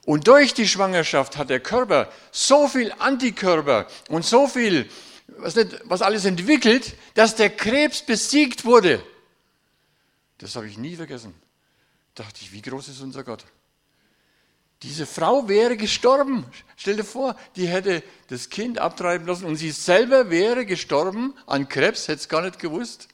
Und 0.07 0.29
durch 0.29 0.53
die 0.53 0.69
Schwangerschaft 0.69 1.35
hat 1.35 1.49
der 1.49 1.59
Körper 1.59 2.09
so 2.31 2.69
viel 2.69 2.93
Antikörper 2.97 3.87
und 4.07 4.23
so 4.23 4.47
viel, 4.47 4.89
was, 5.27 5.57
nicht, 5.57 5.81
was 5.83 6.01
alles 6.01 6.23
entwickelt, 6.23 6.95
dass 7.15 7.35
der 7.35 7.49
Krebs 7.49 8.03
besiegt 8.03 8.63
wurde. 8.63 9.03
Das 10.37 10.55
habe 10.55 10.69
ich 10.69 10.77
nie 10.77 10.95
vergessen. 10.95 11.33
Dachte 12.15 12.39
ich, 12.39 12.53
wie 12.53 12.61
groß 12.61 12.87
ist 12.87 13.01
unser 13.01 13.25
Gott? 13.25 13.43
Diese 14.81 15.05
Frau 15.05 15.49
wäre 15.49 15.75
gestorben. 15.75 16.45
Stell 16.77 16.95
dir 16.95 17.03
vor, 17.03 17.35
die 17.57 17.67
hätte 17.67 18.01
das 18.29 18.47
Kind 18.47 18.79
abtreiben 18.79 19.27
lassen 19.27 19.43
und 19.43 19.57
sie 19.57 19.71
selber 19.71 20.29
wäre 20.29 20.65
gestorben 20.65 21.33
an 21.47 21.67
Krebs, 21.67 22.07
hätte 22.07 22.21
es 22.21 22.29
gar 22.29 22.43
nicht 22.43 22.59
gewusst. 22.59 23.09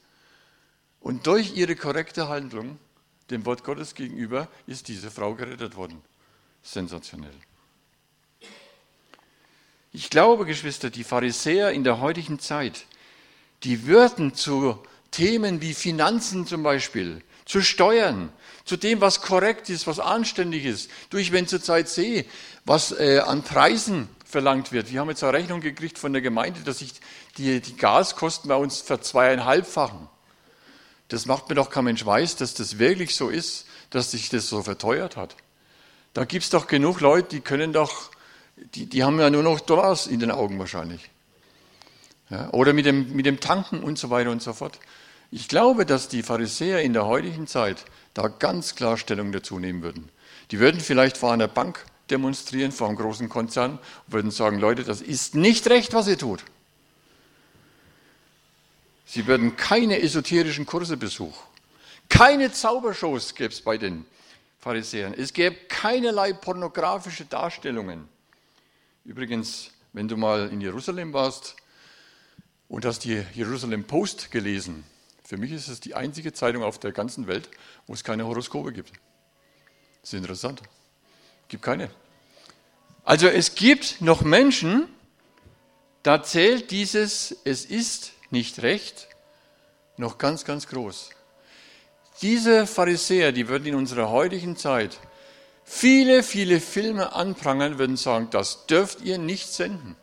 Und 1.00 1.26
durch 1.26 1.56
ihre 1.56 1.74
korrekte 1.74 2.28
Handlung 2.28 2.78
dem 3.30 3.44
Wort 3.46 3.64
Gottes 3.64 3.96
gegenüber 3.96 4.46
ist 4.68 4.86
diese 4.86 5.10
Frau 5.10 5.34
gerettet 5.34 5.74
worden. 5.74 6.00
Sensationell. 6.64 7.34
Ich 9.92 10.10
glaube, 10.10 10.44
Geschwister, 10.44 10.90
die 10.90 11.04
Pharisäer 11.04 11.70
in 11.70 11.84
der 11.84 12.00
heutigen 12.00 12.40
Zeit, 12.40 12.86
die 13.62 13.86
würden 13.86 14.34
zu 14.34 14.82
Themen 15.12 15.60
wie 15.60 15.74
Finanzen 15.74 16.46
zum 16.46 16.64
Beispiel, 16.64 17.22
zu 17.44 17.60
Steuern, 17.60 18.32
zu 18.64 18.76
dem, 18.76 19.00
was 19.00 19.20
korrekt 19.20 19.68
ist, 19.68 19.86
was 19.86 20.00
anständig 20.00 20.64
ist. 20.64 20.90
Durch, 21.10 21.30
wenn 21.30 21.46
zurzeit 21.46 21.88
sehe, 21.88 22.24
was 22.64 22.90
äh, 22.92 23.20
an 23.20 23.44
Preisen 23.44 24.08
verlangt 24.24 24.72
wird. 24.72 24.90
Wir 24.90 25.00
haben 25.00 25.10
jetzt 25.10 25.22
eine 25.22 25.34
Rechnung 25.34 25.60
gekriegt 25.60 25.98
von 25.98 26.12
der 26.12 26.22
Gemeinde, 26.22 26.60
dass 26.60 26.80
sich 26.80 26.94
die, 27.36 27.60
die 27.60 27.76
Gaskosten 27.76 28.48
bei 28.48 28.56
uns 28.56 28.80
verzweieinhalbfachen. 28.80 30.08
Das 31.08 31.26
macht 31.26 31.48
mir 31.48 31.54
doch 31.54 31.70
kein 31.70 31.84
Mensch 31.84 32.04
weiß, 32.04 32.36
dass 32.36 32.54
das 32.54 32.78
wirklich 32.78 33.14
so 33.14 33.28
ist, 33.28 33.66
dass 33.90 34.10
sich 34.10 34.30
das 34.30 34.48
so 34.48 34.62
verteuert 34.62 35.16
hat. 35.16 35.36
Da 36.14 36.24
gibt 36.24 36.44
es 36.44 36.50
doch 36.50 36.68
genug 36.68 37.00
Leute, 37.00 37.28
die 37.28 37.40
können 37.40 37.72
doch, 37.72 38.10
die, 38.56 38.86
die 38.86 39.02
haben 39.02 39.18
ja 39.18 39.30
nur 39.30 39.42
noch 39.42 39.60
Dollars 39.60 40.06
in 40.06 40.20
den 40.20 40.30
Augen 40.30 40.58
wahrscheinlich. 40.58 41.10
Ja, 42.30 42.50
oder 42.52 42.72
mit 42.72 42.86
dem, 42.86 43.14
mit 43.14 43.26
dem 43.26 43.40
Tanken 43.40 43.82
und 43.82 43.98
so 43.98 44.10
weiter 44.10 44.30
und 44.30 44.40
so 44.40 44.52
fort. 44.52 44.78
Ich 45.30 45.48
glaube, 45.48 45.84
dass 45.84 46.08
die 46.08 46.22
Pharisäer 46.22 46.82
in 46.82 46.92
der 46.92 47.06
heutigen 47.06 47.46
Zeit 47.48 47.84
da 48.14 48.28
ganz 48.28 48.76
klar 48.76 48.96
Stellung 48.96 49.32
dazu 49.32 49.58
nehmen 49.58 49.82
würden. 49.82 50.08
Die 50.52 50.60
würden 50.60 50.80
vielleicht 50.80 51.16
vor 51.16 51.32
einer 51.32 51.48
Bank 51.48 51.84
demonstrieren, 52.10 52.70
vor 52.70 52.88
einem 52.88 52.96
großen 52.96 53.28
Konzern, 53.28 53.72
und 54.06 54.12
würden 54.12 54.30
sagen, 54.30 54.58
Leute, 54.58 54.84
das 54.84 55.00
ist 55.00 55.34
nicht 55.34 55.68
recht, 55.68 55.94
was 55.94 56.06
ihr 56.06 56.18
tut. 56.18 56.44
Sie 59.04 59.26
würden 59.26 59.56
keine 59.56 60.00
esoterischen 60.00 60.66
Kurse 60.66 60.96
besuchen. 60.96 61.42
Keine 62.08 62.52
Zaubershows 62.52 63.34
gäbe 63.34 63.52
es 63.52 63.60
bei 63.60 63.78
den 63.78 64.06
Pharisäern. 64.64 65.12
Es 65.12 65.34
gäbe 65.34 65.56
keinerlei 65.68 66.32
pornografische 66.32 67.26
Darstellungen. 67.26 68.08
Übrigens, 69.04 69.70
wenn 69.92 70.08
du 70.08 70.16
mal 70.16 70.48
in 70.48 70.62
Jerusalem 70.62 71.12
warst 71.12 71.54
und 72.68 72.86
hast 72.86 73.00
die 73.00 73.22
Jerusalem 73.34 73.84
Post 73.84 74.30
gelesen, 74.30 74.84
für 75.22 75.36
mich 75.36 75.52
ist 75.52 75.68
es 75.68 75.80
die 75.80 75.94
einzige 75.94 76.32
Zeitung 76.32 76.62
auf 76.62 76.78
der 76.78 76.92
ganzen 76.92 77.26
Welt, 77.26 77.50
wo 77.86 77.92
es 77.92 78.04
keine 78.04 78.24
Horoskope 78.24 78.72
gibt. 78.72 78.92
Das 80.00 80.14
ist 80.14 80.18
interessant. 80.18 80.62
Es 81.42 81.48
gibt 81.48 81.62
keine. 81.62 81.90
Also 83.04 83.28
es 83.28 83.54
gibt 83.54 84.00
noch 84.00 84.22
Menschen, 84.22 84.88
da 86.02 86.22
zählt 86.22 86.70
dieses, 86.70 87.36
es 87.44 87.66
ist 87.66 88.12
nicht 88.30 88.62
recht, 88.62 89.08
noch 89.98 90.16
ganz, 90.16 90.46
ganz 90.46 90.66
groß. 90.68 91.10
Diese 92.22 92.66
Pharisäer, 92.66 93.32
die 93.32 93.48
würden 93.48 93.66
in 93.66 93.74
unserer 93.74 94.10
heutigen 94.10 94.56
Zeit 94.56 94.98
viele, 95.64 96.22
viele 96.22 96.60
Filme 96.60 97.12
anprangern, 97.12 97.78
würden 97.78 97.96
sagen, 97.96 98.28
das 98.30 98.66
dürft 98.66 99.00
ihr 99.02 99.18
nicht 99.18 99.48
senden. 99.48 99.96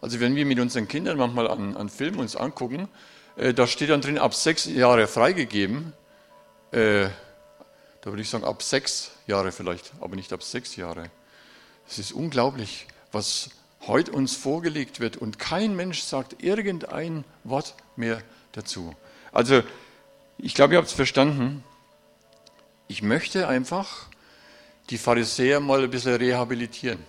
Also 0.00 0.20
wenn 0.20 0.36
wir 0.36 0.46
mit 0.46 0.60
unseren 0.60 0.86
Kindern 0.86 1.16
manchmal 1.16 1.48
an, 1.48 1.76
an 1.76 1.88
Filmen 1.88 2.20
uns 2.20 2.36
angucken, 2.36 2.88
äh, 3.36 3.52
da 3.52 3.66
steht 3.66 3.90
dann 3.90 4.00
drin, 4.00 4.18
ab 4.18 4.34
sechs 4.34 4.66
Jahre 4.66 5.06
freigegeben. 5.06 5.92
Äh, 6.70 7.08
da 8.02 8.10
würde 8.10 8.22
ich 8.22 8.30
sagen, 8.30 8.44
ab 8.44 8.62
sechs 8.62 9.10
Jahre 9.26 9.50
vielleicht, 9.50 9.92
aber 10.00 10.14
nicht 10.14 10.32
ab 10.32 10.42
sechs 10.42 10.76
Jahre. 10.76 11.10
Es 11.88 11.98
ist 11.98 12.12
unglaublich, 12.12 12.86
was 13.10 13.50
heute 13.86 14.12
uns 14.12 14.36
vorgelegt 14.36 15.00
wird 15.00 15.16
und 15.16 15.38
kein 15.38 15.74
Mensch 15.74 16.02
sagt 16.02 16.42
irgendein 16.42 17.24
Wort 17.44 17.74
mehr 17.96 18.22
dazu. 18.52 18.94
Also, 19.32 19.62
ich 20.38 20.54
glaube, 20.54 20.74
ihr 20.74 20.78
habt 20.78 20.88
es 20.88 20.94
verstanden. 20.94 21.64
Ich 22.86 23.02
möchte 23.02 23.48
einfach 23.48 24.06
die 24.90 24.98
Pharisäer 24.98 25.60
mal 25.60 25.82
ein 25.82 25.90
bisschen 25.90 26.14
rehabilitieren. 26.14 27.04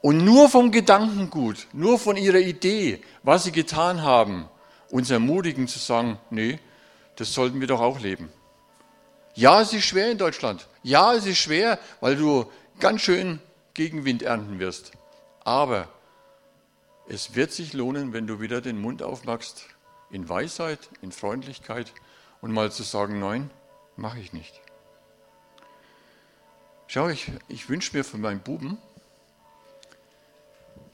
Und 0.00 0.24
nur 0.24 0.48
vom 0.48 0.72
Gedankengut, 0.72 1.66
nur 1.72 1.98
von 1.98 2.16
ihrer 2.16 2.38
Idee, 2.38 3.02
was 3.22 3.44
sie 3.44 3.52
getan 3.52 4.02
haben, 4.02 4.48
uns 4.90 5.10
ermutigen 5.10 5.68
zu 5.68 5.78
sagen, 5.78 6.18
nee, 6.30 6.58
das 7.16 7.32
sollten 7.32 7.60
wir 7.60 7.66
doch 7.66 7.80
auch 7.80 8.00
leben. 8.00 8.30
Ja, 9.34 9.60
es 9.60 9.72
ist 9.72 9.84
schwer 9.84 10.10
in 10.10 10.18
Deutschland. 10.18 10.66
Ja, 10.82 11.12
es 11.14 11.26
ist 11.26 11.38
schwer, 11.38 11.78
weil 12.00 12.16
du 12.16 12.50
ganz 12.78 13.02
schön 13.02 13.40
Gegenwind 13.74 14.22
ernten 14.22 14.58
wirst. 14.58 14.92
Aber 15.44 15.88
es 17.08 17.34
wird 17.34 17.52
sich 17.52 17.72
lohnen, 17.72 18.12
wenn 18.12 18.26
du 18.26 18.40
wieder 18.40 18.60
den 18.60 18.80
Mund 18.80 19.02
aufmachst, 19.02 19.66
in 20.16 20.30
Weisheit, 20.30 20.88
in 21.02 21.12
Freundlichkeit 21.12 21.92
und 22.40 22.50
mal 22.50 22.72
zu 22.72 22.82
sagen, 22.82 23.20
nein, 23.20 23.50
mache 23.96 24.18
ich 24.18 24.32
nicht. 24.32 24.62
Schau, 26.86 27.08
ich, 27.08 27.30
ich 27.48 27.68
wünsche 27.68 27.94
mir 27.94 28.02
von 28.02 28.22
meinen 28.22 28.40
Buben, 28.40 28.78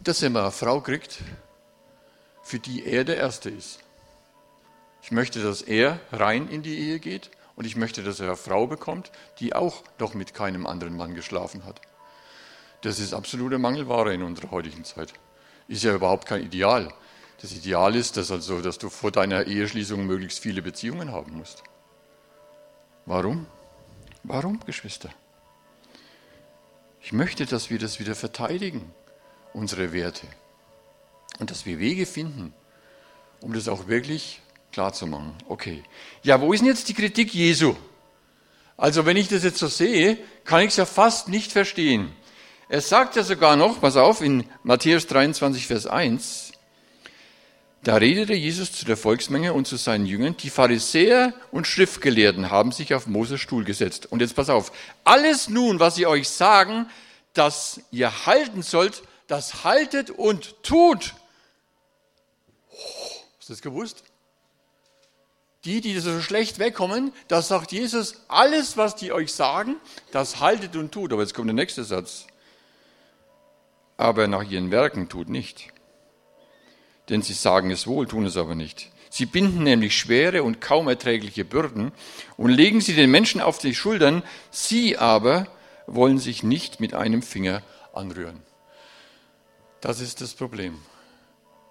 dass 0.03 0.23
er 0.23 0.31
mal 0.31 0.43
eine 0.43 0.51
Frau 0.51 0.81
kriegt, 0.81 1.21
für 2.43 2.59
die 2.59 2.85
er 2.85 3.05
der 3.05 3.17
Erste 3.17 3.49
ist. 3.49 3.79
Ich 5.03 5.13
möchte, 5.13 5.41
dass 5.41 5.63
er 5.63 6.01
rein 6.11 6.49
in 6.49 6.65
die 6.65 6.77
Ehe 6.77 6.99
geht 6.99 7.31
und 7.55 7.65
ich 7.65 7.77
möchte, 7.77 8.03
dass 8.03 8.19
er 8.19 8.27
eine 8.27 8.37
Frau 8.37 8.67
bekommt, 8.67 9.13
die 9.39 9.55
auch 9.55 9.85
noch 10.01 10.15
mit 10.15 10.35
keinem 10.35 10.67
anderen 10.67 10.97
Mann 10.97 11.15
geschlafen 11.15 11.65
hat. 11.65 11.81
Das 12.81 12.99
ist 12.99 13.15
absolute 13.15 13.59
Mangelware 13.59 14.13
in 14.13 14.25
unserer 14.25 14.51
heutigen 14.51 14.85
Zeit. 14.85 15.13
Ist 15.69 15.85
ja 15.85 15.95
überhaupt 15.95 16.27
kein 16.27 16.43
Ideal. 16.43 16.93
Das 17.43 17.51
Ideal 17.51 17.97
ist, 17.97 18.17
dass, 18.17 18.31
also, 18.31 18.61
dass 18.61 18.79
du 18.79 18.89
vor 18.89 19.11
deiner 19.11 19.49
Eheschließung 19.49 20.07
möglichst 20.07 20.39
viele 20.39 20.63
Beziehungen 20.63 21.11
haben 21.11 21.37
musst. 21.37 21.65
Warum? 23.05 23.47
Warum, 24.23 24.61
Geschwister? 24.65 25.11
Ich 27.01 27.13
möchte, 27.13 27.45
dass 27.45 27.69
wir 27.69 27.81
das 27.81 27.99
wieder 27.99 28.15
verteidigen, 28.15 28.95
unsere 29.53 29.93
Werte. 29.93 30.29
Und 31.41 31.51
dass 31.51 31.67
wir 31.67 31.81
Wege 31.81 32.07
finden, 32.07 32.55
um 33.41 33.53
das 33.53 33.67
auch 33.67 33.89
wirklich 33.89 34.41
klar 34.71 34.93
zu 34.93 35.09
machen. 35.09 35.35
Okay. 35.49 35.83
Ja, 36.23 36.41
wo 36.41 36.53
ist 36.53 36.61
denn 36.61 36.69
jetzt 36.69 36.89
die 36.89 36.95
Kritik 36.95 37.35
Jesu? 37.35 37.75
Also, 38.77 39.05
wenn 39.05 39.17
ich 39.17 39.27
das 39.27 39.43
jetzt 39.43 39.59
so 39.59 39.67
sehe, 39.67 40.17
kann 40.45 40.61
ich 40.61 40.69
es 40.69 40.77
ja 40.77 40.87
fast 40.87 41.29
nicht 41.29 41.51
verstehen. 41.51 42.13
Er 42.69 42.81
sagt 42.81 43.17
ja 43.17 43.25
sogar 43.25 43.57
noch, 43.57 43.81
pass 43.81 43.97
auf, 43.97 44.21
in 44.21 44.45
Matthäus 44.63 45.09
23, 45.09 45.67
Vers 45.67 45.87
1, 45.89 46.52
da 47.85 47.97
redete 47.97 48.35
Jesus 48.35 48.73
zu 48.73 48.85
der 48.85 48.97
Volksmenge 48.97 49.53
und 49.55 49.67
zu 49.67 49.77
seinen 49.77 50.07
Jüngern, 50.07 50.37
die 50.37 50.51
Pharisäer 50.51 51.35
und 51.51 51.67
Schriftgelehrten 51.67 52.51
haben 52.51 52.71
sich 52.71 52.95
auf 52.95 53.09
Moses 53.09 53.41
Stuhl 53.41 53.65
gesetzt. 53.65 54.07
Und 54.07 54.21
jetzt 54.21 54.37
pass 54.37 54.51
auf, 54.51 54.71
alles 55.03 55.49
nun, 55.49 55.81
was 55.81 55.97
sie 55.97 56.07
euch 56.07 56.29
sagen, 56.29 56.89
dass 57.35 57.81
ihr 57.91 58.27
halten 58.27 58.63
sollt, 58.63 59.03
das 59.27 59.65
haltet 59.65 60.11
und 60.11 60.63
tut. 60.63 61.15
Hast 63.39 63.49
du 63.49 63.53
das 63.53 63.63
gewusst? 63.63 64.05
Die, 65.65 65.81
die 65.81 65.99
so 65.99 66.21
schlecht 66.21 66.61
wegkommen, 66.61 67.13
da 67.27 67.43
sagt 67.43 67.73
Jesus, 67.73 68.23
alles, 68.29 68.77
was 68.77 68.95
die 68.95 69.11
euch 69.11 69.33
sagen, 69.33 69.77
das 70.13 70.39
haltet 70.39 70.77
und 70.77 70.93
tut. 70.93 71.13
Aber 71.13 71.23
jetzt 71.23 71.35
kommt 71.35 71.49
der 71.49 71.55
nächste 71.55 71.83
Satz. 71.83 72.27
Aber 73.97 74.29
nach 74.29 74.43
ihren 74.49 74.71
Werken 74.71 75.09
tut 75.09 75.29
nicht 75.29 75.72
denn 77.13 77.23
sie 77.23 77.35
sagen 77.35 77.71
es 77.71 77.87
wohl, 77.87 78.09
tun 78.09 78.25
es 78.25 78.39
aber 78.39 78.55
nicht. 78.55 78.91
Sie 79.11 79.27
binden 79.27 79.63
nämlich 79.63 79.97
schwere 79.97 80.43
und 80.43 80.63
kaum 80.63 80.89
erträgliche 80.89 81.45
Bürden 81.45 81.93
und 82.39 82.49
legen 82.49 82.81
sie 82.81 82.95
den 82.95 83.11
Menschen 83.11 83.43
auf 83.43 83.59
die 83.59 83.75
Schultern, 83.75 84.23
sie 84.51 84.97
aber 84.97 85.47
wollen 85.87 86.19
sich 86.19 86.43
nicht 86.43 86.81
mit 86.81 86.95
einem 86.95 87.21
Finger 87.21 87.63
anrühren. 87.93 88.41
Das 89.83 90.01
ist 90.01 90.23
das 90.23 90.33
Problem. 90.33 90.79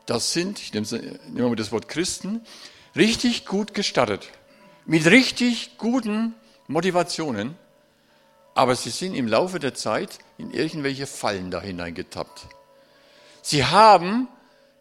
Das 0.05 0.33
sind, 0.33 0.59
ich 0.59 0.73
nehme 0.73 1.49
mal 1.49 1.55
das 1.55 1.71
Wort 1.71 1.87
Christen, 1.87 2.41
richtig 2.95 3.47
gut 3.47 3.73
gestartet, 3.73 4.29
mit 4.85 5.07
richtig 5.07 5.79
guten 5.79 6.35
Motivationen, 6.67 7.55
aber 8.53 8.75
sie 8.75 8.91
sind 8.91 9.15
im 9.15 9.27
Laufe 9.27 9.57
der 9.57 9.73
Zeit 9.73 10.19
in 10.37 10.51
irgendwelche 10.51 11.07
Fallen 11.07 11.49
da 11.49 11.59
hineingetappt. 11.59 12.47
Sie 13.41 13.65
haben 13.65 14.27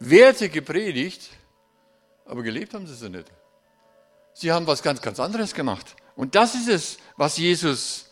Werte 0.01 0.49
gepredigt, 0.49 1.29
aber 2.25 2.43
gelebt 2.43 2.75
haben 2.75 2.87
sie 2.87 2.95
sie 2.95 3.11
nicht. 3.11 3.31
Sie 4.33 4.51
haben 4.51 4.67
was 4.67 4.83
ganz, 4.83 5.03
ganz 5.03 5.21
anderes 5.21 5.55
gemacht. 5.55 5.95
Und 6.17 6.35
das 6.35 6.55
ist 6.55 6.69
es, 6.69 6.99
was 7.17 7.37
Jesus 7.37 8.07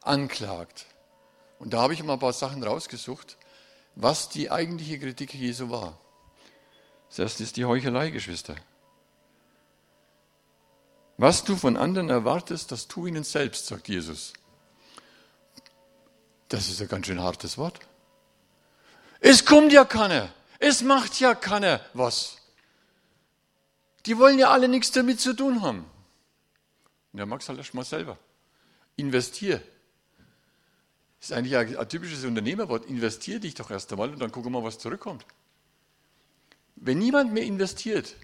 anklagt. 0.00 0.86
Und 1.58 1.74
da 1.74 1.82
habe 1.82 1.92
ich 1.92 2.02
mal 2.02 2.14
ein 2.14 2.18
paar 2.18 2.32
Sachen 2.32 2.64
rausgesucht, 2.64 3.36
was 3.94 4.28
die 4.28 4.50
eigentliche 4.50 4.98
Kritik 4.98 5.34
Jesu 5.34 5.70
war. 5.70 5.98
Das 7.10 7.18
erste 7.18 7.42
ist 7.42 7.56
die 7.56 7.64
Heuchelei, 7.64 8.10
Geschwister. 8.10 8.56
Was 11.18 11.44
du 11.44 11.56
von 11.56 11.76
anderen 11.76 12.10
erwartest, 12.10 12.70
das 12.70 12.86
tu 12.86 13.06
ihnen 13.06 13.24
selbst, 13.24 13.66
sagt 13.66 13.88
Jesus. 13.88 14.32
Das 16.48 16.68
ist 16.68 16.80
ein 16.80 16.88
ganz 16.88 17.06
schön 17.06 17.20
hartes 17.20 17.58
Wort. 17.58 17.80
Es 19.20 19.44
kommt 19.44 19.72
ja 19.72 19.84
keiner. 19.84 20.32
Es 20.58 20.82
macht 20.82 21.20
ja 21.20 21.34
keiner 21.34 21.80
was. 21.94 22.36
Die 24.06 24.18
wollen 24.18 24.38
ja 24.38 24.50
alle 24.50 24.68
nichts 24.68 24.90
damit 24.90 25.20
zu 25.20 25.34
tun 25.34 25.62
haben. 25.62 25.84
Und 27.12 27.18
er 27.18 27.26
mag 27.26 27.40
es 27.40 27.48
halt 27.48 27.58
erst 27.58 27.74
mal 27.74 27.84
selber. 27.84 28.18
Investier. 28.96 29.62
Das 31.20 31.30
ist 31.30 31.32
eigentlich 31.32 31.56
ein, 31.56 31.76
ein 31.76 31.88
typisches 31.88 32.24
Unternehmerwort. 32.24 32.86
Investier 32.86 33.40
dich 33.40 33.54
doch 33.54 33.70
erst 33.70 33.92
einmal 33.92 34.10
und 34.10 34.18
dann 34.18 34.32
gucken 34.32 34.52
mal, 34.52 34.62
was 34.64 34.78
zurückkommt. 34.78 35.24
Wenn 36.76 36.98
niemand 36.98 37.32
mehr 37.32 37.42
investiert, 37.42 38.14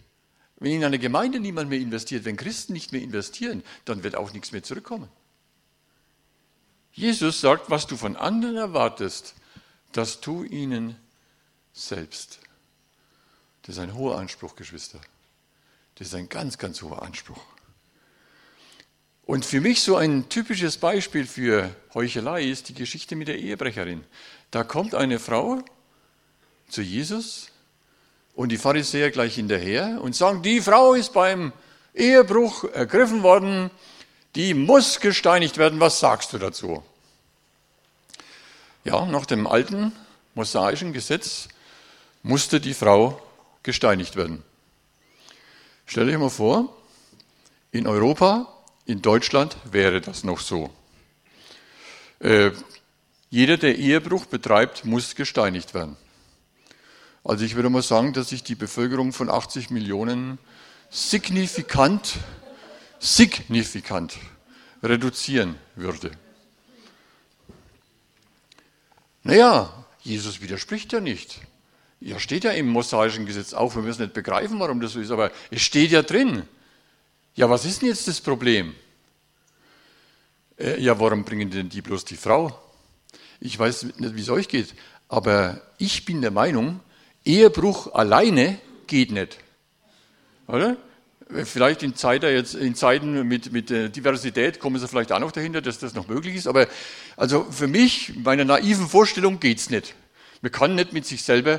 wenn 0.58 0.72
in 0.72 0.84
einer 0.84 0.98
Gemeinde 0.98 1.40
niemand 1.40 1.70
mehr 1.70 1.80
investiert, 1.80 2.24
wenn 2.24 2.36
Christen 2.36 2.72
nicht 2.72 2.92
mehr 2.92 3.02
investieren, 3.02 3.62
dann 3.84 4.04
wird 4.04 4.16
auch 4.16 4.32
nichts 4.32 4.52
mehr 4.52 4.62
zurückkommen. 4.62 5.08
Jesus 6.92 7.40
sagt, 7.40 7.70
was 7.70 7.88
du 7.88 7.96
von 7.96 8.16
anderen 8.16 8.56
erwartest, 8.56 9.34
das 9.92 10.20
tu 10.20 10.44
ihnen 10.44 10.96
selbst. 11.74 12.38
Das 13.62 13.76
ist 13.76 13.82
ein 13.82 13.94
hoher 13.94 14.18
Anspruch, 14.18 14.56
Geschwister. 14.56 15.00
Das 15.96 16.08
ist 16.08 16.14
ein 16.14 16.28
ganz, 16.28 16.56
ganz 16.56 16.80
hoher 16.80 17.02
Anspruch. 17.02 17.42
Und 19.26 19.44
für 19.44 19.60
mich 19.60 19.82
so 19.82 19.96
ein 19.96 20.28
typisches 20.28 20.76
Beispiel 20.76 21.26
für 21.26 21.74
Heuchelei 21.94 22.44
ist 22.44 22.68
die 22.68 22.74
Geschichte 22.74 23.16
mit 23.16 23.28
der 23.28 23.38
Ehebrecherin. 23.38 24.04
Da 24.50 24.64
kommt 24.64 24.94
eine 24.94 25.18
Frau 25.18 25.62
zu 26.68 26.82
Jesus 26.82 27.48
und 28.34 28.50
die 28.50 28.58
Pharisäer 28.58 29.10
gleich 29.10 29.34
hinterher 29.36 29.98
und 30.02 30.14
sagen, 30.14 30.42
die 30.42 30.60
Frau 30.60 30.94
ist 30.94 31.12
beim 31.12 31.52
Ehebruch 31.94 32.64
ergriffen 32.64 33.22
worden, 33.22 33.70
die 34.34 34.52
muss 34.52 35.00
gesteinigt 35.00 35.56
werden. 35.56 35.80
Was 35.80 36.00
sagst 36.00 36.32
du 36.32 36.38
dazu? 36.38 36.82
Ja, 38.84 39.06
nach 39.06 39.24
dem 39.24 39.46
alten 39.46 39.92
mosaischen 40.34 40.92
Gesetz 40.92 41.48
musste 42.24 42.58
die 42.60 42.74
Frau 42.74 43.22
gesteinigt 43.62 44.16
werden. 44.16 44.42
Stell 45.86 46.06
dir 46.06 46.18
mal 46.18 46.30
vor, 46.30 46.74
in 47.70 47.86
Europa, 47.86 48.48
in 48.86 49.02
Deutschland 49.02 49.56
wäre 49.70 50.00
das 50.00 50.24
noch 50.24 50.40
so. 50.40 50.70
Äh, 52.18 52.50
jeder, 53.30 53.58
der 53.58 53.76
Ehebruch 53.76 54.24
betreibt, 54.24 54.84
muss 54.84 55.14
gesteinigt 55.14 55.74
werden. 55.74 55.96
Also 57.22 57.44
ich 57.44 57.54
würde 57.54 57.70
mal 57.70 57.82
sagen, 57.82 58.12
dass 58.12 58.30
sich 58.30 58.42
die 58.42 58.54
Bevölkerung 58.54 59.12
von 59.12 59.28
80 59.28 59.70
Millionen 59.70 60.38
signifikant, 60.90 62.14
signifikant 63.00 64.16
reduzieren 64.82 65.56
würde. 65.74 66.10
Naja, 69.22 69.84
Jesus 70.02 70.40
widerspricht 70.40 70.92
ja 70.92 71.00
nicht. 71.00 71.40
Ja, 72.04 72.20
steht 72.20 72.44
ja 72.44 72.50
im 72.50 72.68
mosaischen 72.68 73.24
Gesetz 73.24 73.54
auch. 73.54 73.74
Wir 73.74 73.80
müssen 73.80 74.02
nicht 74.02 74.12
begreifen, 74.12 74.60
warum 74.60 74.78
das 74.78 74.92
so 74.92 75.00
ist, 75.00 75.10
aber 75.10 75.30
es 75.50 75.62
steht 75.62 75.90
ja 75.90 76.02
drin. 76.02 76.42
Ja, 77.34 77.48
was 77.48 77.64
ist 77.64 77.80
denn 77.80 77.88
jetzt 77.88 78.06
das 78.06 78.20
Problem? 78.20 78.74
Äh, 80.58 80.78
ja, 80.82 81.00
warum 81.00 81.24
bringen 81.24 81.50
denn 81.50 81.70
die 81.70 81.80
bloß 81.80 82.04
die 82.04 82.18
Frau? 82.18 82.60
Ich 83.40 83.58
weiß 83.58 83.84
nicht, 83.84 84.16
wie 84.16 84.20
es 84.20 84.28
euch 84.28 84.48
geht, 84.48 84.74
aber 85.08 85.62
ich 85.78 86.04
bin 86.04 86.20
der 86.20 86.30
Meinung, 86.30 86.80
Ehebruch 87.24 87.94
alleine 87.94 88.58
geht 88.86 89.10
nicht. 89.10 89.38
Oder? 90.46 90.76
Vielleicht 91.44 91.82
in, 91.82 91.96
Zeiten, 91.96 92.26
jetzt, 92.26 92.54
in 92.54 92.74
Zeiten 92.74 93.26
mit, 93.26 93.50
mit 93.50 93.70
Diversität 93.70 94.58
kommen 94.58 94.78
sie 94.78 94.88
vielleicht 94.88 95.10
auch 95.10 95.20
noch 95.20 95.32
dahinter, 95.32 95.62
dass 95.62 95.78
das 95.78 95.94
noch 95.94 96.06
möglich 96.06 96.36
ist. 96.36 96.48
Aber 96.48 96.66
also 97.16 97.46
für 97.50 97.66
mich, 97.66 98.14
meiner 98.14 98.44
naiven 98.44 98.88
Vorstellung, 98.88 99.40
geht 99.40 99.56
es 99.56 99.70
nicht. 99.70 99.94
Man 100.42 100.52
kann 100.52 100.74
nicht 100.74 100.92
mit 100.92 101.06
sich 101.06 101.22
selber 101.22 101.58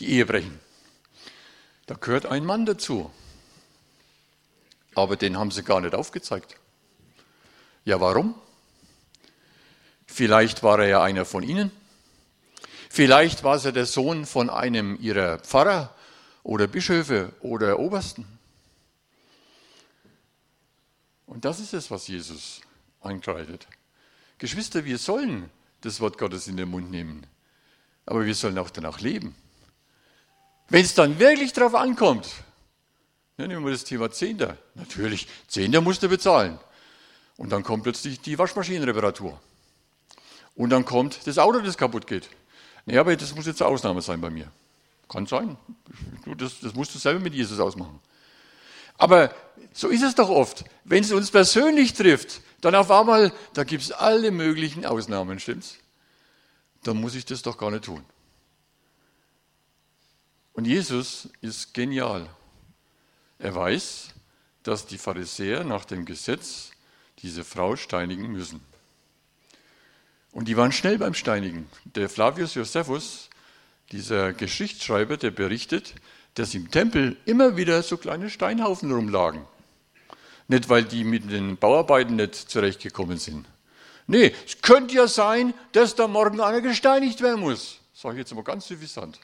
die 0.00 0.10
Ehe 0.10 0.26
brechen. 0.26 0.60
Da 1.86 1.94
gehört 1.94 2.26
ein 2.26 2.44
Mann 2.44 2.66
dazu. 2.66 3.10
Aber 4.94 5.16
den 5.16 5.36
haben 5.36 5.50
sie 5.50 5.62
gar 5.62 5.80
nicht 5.80 5.94
aufgezeigt. 5.94 6.56
Ja, 7.84 8.00
warum? 8.00 8.34
Vielleicht 10.06 10.62
war 10.62 10.80
er 10.80 10.88
ja 10.88 11.02
einer 11.02 11.24
von 11.24 11.42
ihnen. 11.42 11.70
Vielleicht 12.88 13.44
war 13.44 13.58
ja 13.58 13.72
der 13.72 13.86
Sohn 13.86 14.24
von 14.24 14.48
einem 14.48 14.98
ihrer 15.00 15.38
Pfarrer 15.38 15.94
oder 16.42 16.66
Bischöfe 16.66 17.32
oder 17.40 17.78
Obersten. 17.78 18.26
Und 21.26 21.44
das 21.44 21.60
ist 21.60 21.74
es, 21.74 21.90
was 21.90 22.08
Jesus 22.08 22.60
ankreidet. 23.00 23.66
Geschwister, 24.38 24.84
wir 24.84 24.98
sollen 24.98 25.50
das 25.82 26.00
Wort 26.00 26.18
Gottes 26.18 26.48
in 26.48 26.56
den 26.56 26.70
Mund 26.70 26.90
nehmen, 26.90 27.26
aber 28.06 28.24
wir 28.24 28.34
sollen 28.34 28.58
auch 28.58 28.70
danach 28.70 29.00
leben. 29.00 29.34
Wenn 30.68 30.84
es 30.84 30.94
dann 30.94 31.18
wirklich 31.18 31.52
darauf 31.52 31.74
ankommt, 31.74 32.28
nehmen 33.36 33.64
wir 33.64 33.72
das 33.72 33.84
Thema 33.84 34.10
Zehnter. 34.10 34.56
Natürlich, 34.74 35.28
Zehnter 35.48 35.80
musst 35.80 36.02
du 36.02 36.08
bezahlen. 36.08 36.58
Und 37.36 37.50
dann 37.50 37.62
kommt 37.62 37.82
plötzlich 37.82 38.20
die 38.20 38.38
Waschmaschinenreparatur. 38.38 39.38
Und 40.54 40.70
dann 40.70 40.84
kommt 40.84 41.26
das 41.26 41.38
Auto, 41.38 41.60
das 41.60 41.76
kaputt 41.76 42.06
geht. 42.06 42.28
Nee, 42.86 42.98
aber 42.98 43.14
das 43.16 43.34
muss 43.34 43.46
jetzt 43.46 43.60
eine 43.60 43.70
Ausnahme 43.70 44.00
sein 44.00 44.20
bei 44.20 44.30
mir. 44.30 44.50
Kann 45.08 45.26
sein. 45.26 45.56
Das, 46.38 46.60
das 46.60 46.74
musst 46.74 46.94
du 46.94 46.98
selber 46.98 47.20
mit 47.20 47.34
Jesus 47.34 47.60
ausmachen. 47.60 48.00
Aber 48.98 49.32
so 49.72 49.88
ist 49.88 50.02
es 50.02 50.14
doch 50.14 50.30
oft. 50.30 50.64
Wenn 50.84 51.04
es 51.04 51.12
uns 51.12 51.30
persönlich 51.30 51.92
trifft, 51.92 52.40
dann 52.60 52.74
auf 52.74 52.90
einmal, 52.90 53.32
da 53.52 53.64
gibt 53.64 53.82
es 53.82 53.92
alle 53.92 54.30
möglichen 54.30 54.86
Ausnahmen, 54.86 55.38
stimmt's? 55.38 55.76
Dann 56.82 57.00
muss 57.00 57.14
ich 57.14 57.26
das 57.26 57.42
doch 57.42 57.58
gar 57.58 57.70
nicht 57.70 57.84
tun. 57.84 58.04
Und 60.56 60.64
Jesus 60.64 61.28
ist 61.42 61.74
genial. 61.74 62.26
Er 63.38 63.54
weiß, 63.54 64.08
dass 64.62 64.86
die 64.86 64.96
Pharisäer 64.96 65.64
nach 65.64 65.84
dem 65.84 66.06
Gesetz 66.06 66.70
diese 67.18 67.44
Frau 67.44 67.76
steinigen 67.76 68.32
müssen. 68.32 68.62
Und 70.32 70.48
die 70.48 70.56
waren 70.56 70.72
schnell 70.72 70.96
beim 70.96 71.12
Steinigen. 71.12 71.68
Der 71.84 72.08
Flavius 72.08 72.54
Josephus, 72.54 73.28
dieser 73.92 74.32
Geschichtsschreiber, 74.32 75.18
der 75.18 75.30
berichtet, 75.30 75.94
dass 76.34 76.54
im 76.54 76.70
Tempel 76.70 77.18
immer 77.26 77.58
wieder 77.58 77.82
so 77.82 77.98
kleine 77.98 78.30
Steinhaufen 78.30 78.90
rumlagen. 78.90 79.44
Nicht, 80.48 80.70
weil 80.70 80.84
die 80.84 81.04
mit 81.04 81.30
den 81.30 81.58
Bauarbeiten 81.58 82.16
nicht 82.16 82.34
zurechtgekommen 82.34 83.18
sind. 83.18 83.46
Nee, 84.06 84.34
es 84.46 84.62
könnte 84.62 84.94
ja 84.94 85.06
sein, 85.06 85.52
dass 85.72 85.94
da 85.96 86.08
morgen 86.08 86.40
einer 86.40 86.62
gesteinigt 86.62 87.20
werden 87.20 87.40
muss. 87.40 87.78
Sage 87.92 88.14
ich 88.14 88.20
jetzt 88.20 88.34
mal 88.34 88.42
ganz 88.42 88.66
suffisant. 88.66 89.20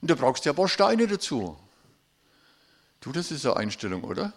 Und 0.00 0.10
da 0.10 0.14
brauchst 0.14 0.44
du 0.44 0.48
ja 0.48 0.52
ein 0.52 0.56
paar 0.56 0.68
Steine 0.68 1.06
dazu. 1.06 1.58
Du, 3.00 3.12
das 3.12 3.30
ist 3.30 3.46
eine 3.46 3.56
Einstellung, 3.56 4.04
oder? 4.04 4.32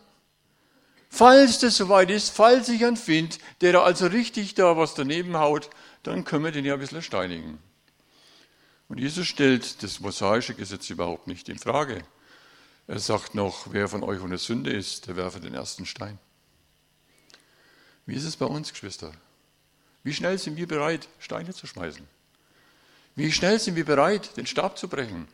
Falls 1.10 1.60
das 1.60 1.78
soweit 1.78 2.12
ist, 2.12 2.30
falls 2.30 2.70
ich 2.70 2.86
einen 2.86 2.98
finde, 2.98 3.38
der 3.62 3.74
da 3.74 3.84
also 3.84 4.08
richtig 4.08 4.54
da 4.54 4.78
was 4.78 4.94
daneben 4.94 5.38
haut, 5.38 5.70
dann 6.04 6.24
können 6.24 6.46
wir 6.46 6.52
den 6.52 6.66
ja 6.66 6.76
ein 6.76 6.80
bisschen 6.80 7.02
steinigen. 7.02 7.58
Und 8.88 9.00
Jesus 9.00 9.28
stellt 9.28 9.82
das 9.84 10.00
mosaische 10.00 10.54
Gesetz 10.54 10.90
überhaupt 10.90 11.28
nicht 11.28 11.50
in 11.50 11.58
Frage. 11.60 12.04
Er 12.88 13.00
sagt 13.00 13.36
noch, 13.36 13.68
wer 13.72 13.88
von 13.88 14.04
euch 14.04 14.22
ohne 14.22 14.38
Sünde 14.38 14.72
ist, 14.72 15.08
der 15.08 15.16
werfe 15.16 15.40
den 15.40 15.54
ersten 15.54 15.86
Stein. 15.86 16.18
Wie 18.06 18.16
ist 18.16 18.24
es 18.24 18.38
bei 18.38 18.46
uns, 18.46 18.72
Geschwister? 18.72 19.12
Wie 20.04 20.14
schnell 20.14 20.38
sind 20.40 20.58
wir 20.58 20.68
bereit, 20.68 21.08
Steine 21.20 21.54
zu 21.54 21.68
schmeißen? 21.68 22.08
Wie 23.16 23.32
schnell 23.32 23.60
sind 23.60 23.76
wir 23.76 23.86
bereit, 23.86 24.36
den 24.38 24.48
Stab 24.48 24.78
zu 24.78 24.88
brechen, 24.88 25.28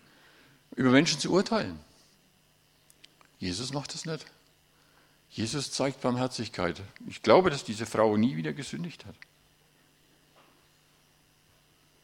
über 0.75 0.91
Menschen 0.91 1.19
zu 1.19 1.31
urteilen? 1.31 1.79
Jesus 3.39 3.73
macht 3.73 3.93
das 3.93 4.05
nicht. 4.05 4.25
Jesus 5.29 5.71
zeigt 5.71 6.01
Barmherzigkeit. 6.01 6.81
Ich 7.07 7.21
glaube, 7.21 7.49
dass 7.49 7.63
diese 7.63 7.85
Frau 7.85 8.15
nie 8.15 8.37
wieder 8.37 8.53
gesündigt 8.53 9.05
hat. 9.05 9.15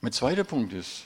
Mein 0.01 0.11
zweiter 0.11 0.43
Punkt 0.43 0.73
ist, 0.73 1.05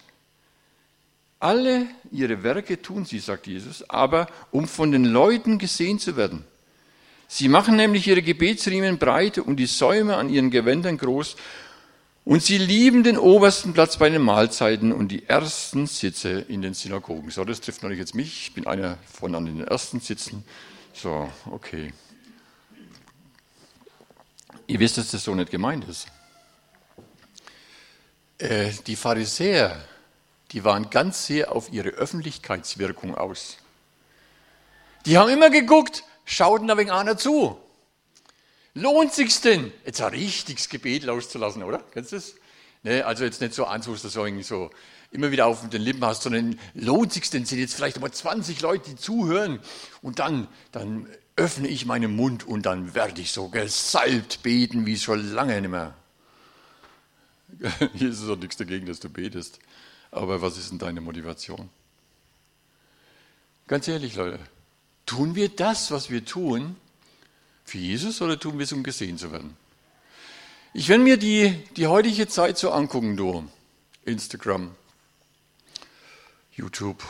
alle 1.39 1.86
ihre 2.12 2.41
Werke 2.43 2.82
tun 2.82 3.06
sie, 3.06 3.19
sagt 3.19 3.45
Jesus, 3.45 3.88
aber 3.89 4.28
um 4.51 4.67
von 4.67 4.91
den 4.91 5.06
Leuten 5.06 5.60
gesehen 5.60 5.99
zu 5.99 6.15
werden. 6.15 6.45
Sie 7.28 7.47
machen 7.47 7.75
nämlich 7.75 8.08
ihre 8.08 8.21
Gebetsriemen 8.21 8.97
breit 8.97 9.38
und 9.38 9.58
die 9.58 9.65
Säume 9.65 10.15
an 10.15 10.30
ihren 10.30 10.49
Gewändern 10.49 10.97
groß 10.97 11.36
und 12.26 12.42
sie 12.42 12.58
lieben 12.58 13.04
den 13.04 13.20
obersten 13.20 13.74
Platz 13.74 13.98
bei 13.98 14.10
den 14.10 14.24
Mahlzeiten 14.24 14.92
und 14.92 15.10
die 15.10 15.30
ersten 15.30 15.86
Sitze 15.86 16.40
in 16.40 16.64
den 16.64 16.74
Synagogen. 16.74 17.30
So, 17.30 17.46
das 17.46 17.62
trifft 17.62 17.84
natürlich 17.84 18.00
jetzt 18.00 18.16
mich. 18.16 18.48
Ich 18.48 18.54
bin 18.56 18.66
einer 18.66 18.98
von 19.06 19.36
an 19.36 19.46
den 19.46 19.62
ersten 19.62 20.00
Sitzen. 20.00 20.44
So, 20.92 21.30
okay. 21.52 21.94
Ihr 24.66 24.80
wisst, 24.80 24.98
dass 24.98 25.12
das 25.12 25.24
so 25.24 25.36
nicht 25.36 25.52
gemeint 25.52 25.88
ist. 25.88 26.08
Äh, 28.40 28.72
die 28.88 28.96
Pharisäer, 28.96 29.80
die 30.52 30.64
waren 30.64 30.90
ganz 30.90 31.28
sehr 31.28 31.52
auf 31.52 31.72
ihre 31.72 31.90
Öffentlichkeitswirkung 31.90 33.14
aus. 33.14 33.58
Die 35.06 35.20
haben 35.20 35.30
immer 35.30 35.52
geguckt, 35.52 36.04
schauten 36.26 36.68
da 36.68 36.76
wegen 36.76 36.90
einer 36.90 37.18
zu. 37.18 37.60
Lohnt 38.76 39.14
sich's 39.14 39.40
denn, 39.40 39.72
jetzt 39.86 40.02
ein 40.02 40.10
richtiges 40.10 40.68
Gebet 40.68 41.04
loszulassen, 41.04 41.64
oder? 41.64 41.80
Kennst 41.92 42.12
du 42.12 42.18
das? 42.18 42.36
Ne, 42.84 43.04
also 43.04 43.24
jetzt 43.24 43.42
nicht 43.42 43.54
so 43.54 43.66
ansuchst, 43.66 44.04
dass 44.04 44.14
du 44.14 44.20
irgendwie 44.24 44.44
so 44.44 44.70
immer 45.12 45.32
wieder 45.32 45.48
auf 45.48 45.68
den 45.70 45.82
Lippen 45.82 46.04
hast, 46.06 46.24
sondern 46.24 46.60
lohnt 46.74 47.14
sich's 47.14 47.30
denn, 47.30 47.46
sind 47.46 47.60
jetzt 47.60 47.74
vielleicht 47.74 48.00
mal 48.00 48.12
20 48.12 48.62
Leute, 48.62 48.92
die 48.92 48.96
zuhören 48.98 49.60
und 50.02 50.20
dann, 50.20 50.48
dann 50.72 51.08
öffne 51.38 51.70
ich 51.70 51.86
meinen 51.86 52.16
Mund 52.16 52.46
und 52.46 52.66
dann 52.66 52.94
werde 52.94 53.22
ich 53.22 53.32
so 53.32 53.48
gesalbt 53.48 54.44
beten, 54.44 54.86
wie 54.86 55.00
schon 55.00 55.34
lange 55.34 55.60
nicht 55.62 55.72
mehr. 55.72 55.96
Jesus 57.94 58.30
hat 58.30 58.40
nichts 58.40 58.58
dagegen, 58.58 58.86
dass 58.86 59.00
du 59.00 59.10
betest. 59.10 59.60
Aber 60.12 60.42
was 60.42 60.58
ist 60.58 60.72
denn 60.72 60.80
deine 60.80 61.02
Motivation? 61.02 61.70
Ganz 63.68 63.88
ehrlich, 63.88 64.16
Leute, 64.16 64.40
tun 65.06 65.34
wir 65.34 65.50
das, 65.50 65.92
was 65.92 66.10
wir 66.10 66.24
tun, 66.26 66.76
für 67.65 67.80
Jesus 67.80 68.21
oder 68.21 68.39
tun 68.39 68.58
wir 68.58 68.63
es, 68.63 68.71
um 68.71 68.84
gesehen 68.84 69.17
zu 69.17 69.32
werden? 69.32 69.58
Ich 70.73 70.89
wenn 70.89 71.04
mir 71.04 71.17
die, 71.17 71.63
die 71.75 71.88
heutige 71.88 72.28
Zeit 72.28 72.58
so 72.58 72.71
angucken, 72.71 73.17
du, 73.17 73.49
Instagram, 74.06 74.75
YouTube, 76.54 77.04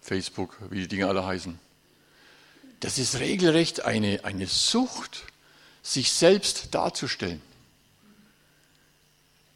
Facebook, 0.00 0.58
wie 0.70 0.80
die 0.80 0.88
Dinge 0.88 1.06
alle 1.06 1.24
heißen, 1.24 1.58
das 2.80 2.98
ist 2.98 3.18
regelrecht 3.18 3.84
eine, 3.84 4.24
eine 4.24 4.46
Sucht, 4.46 5.24
sich 5.82 6.12
selbst 6.12 6.74
darzustellen. 6.74 7.40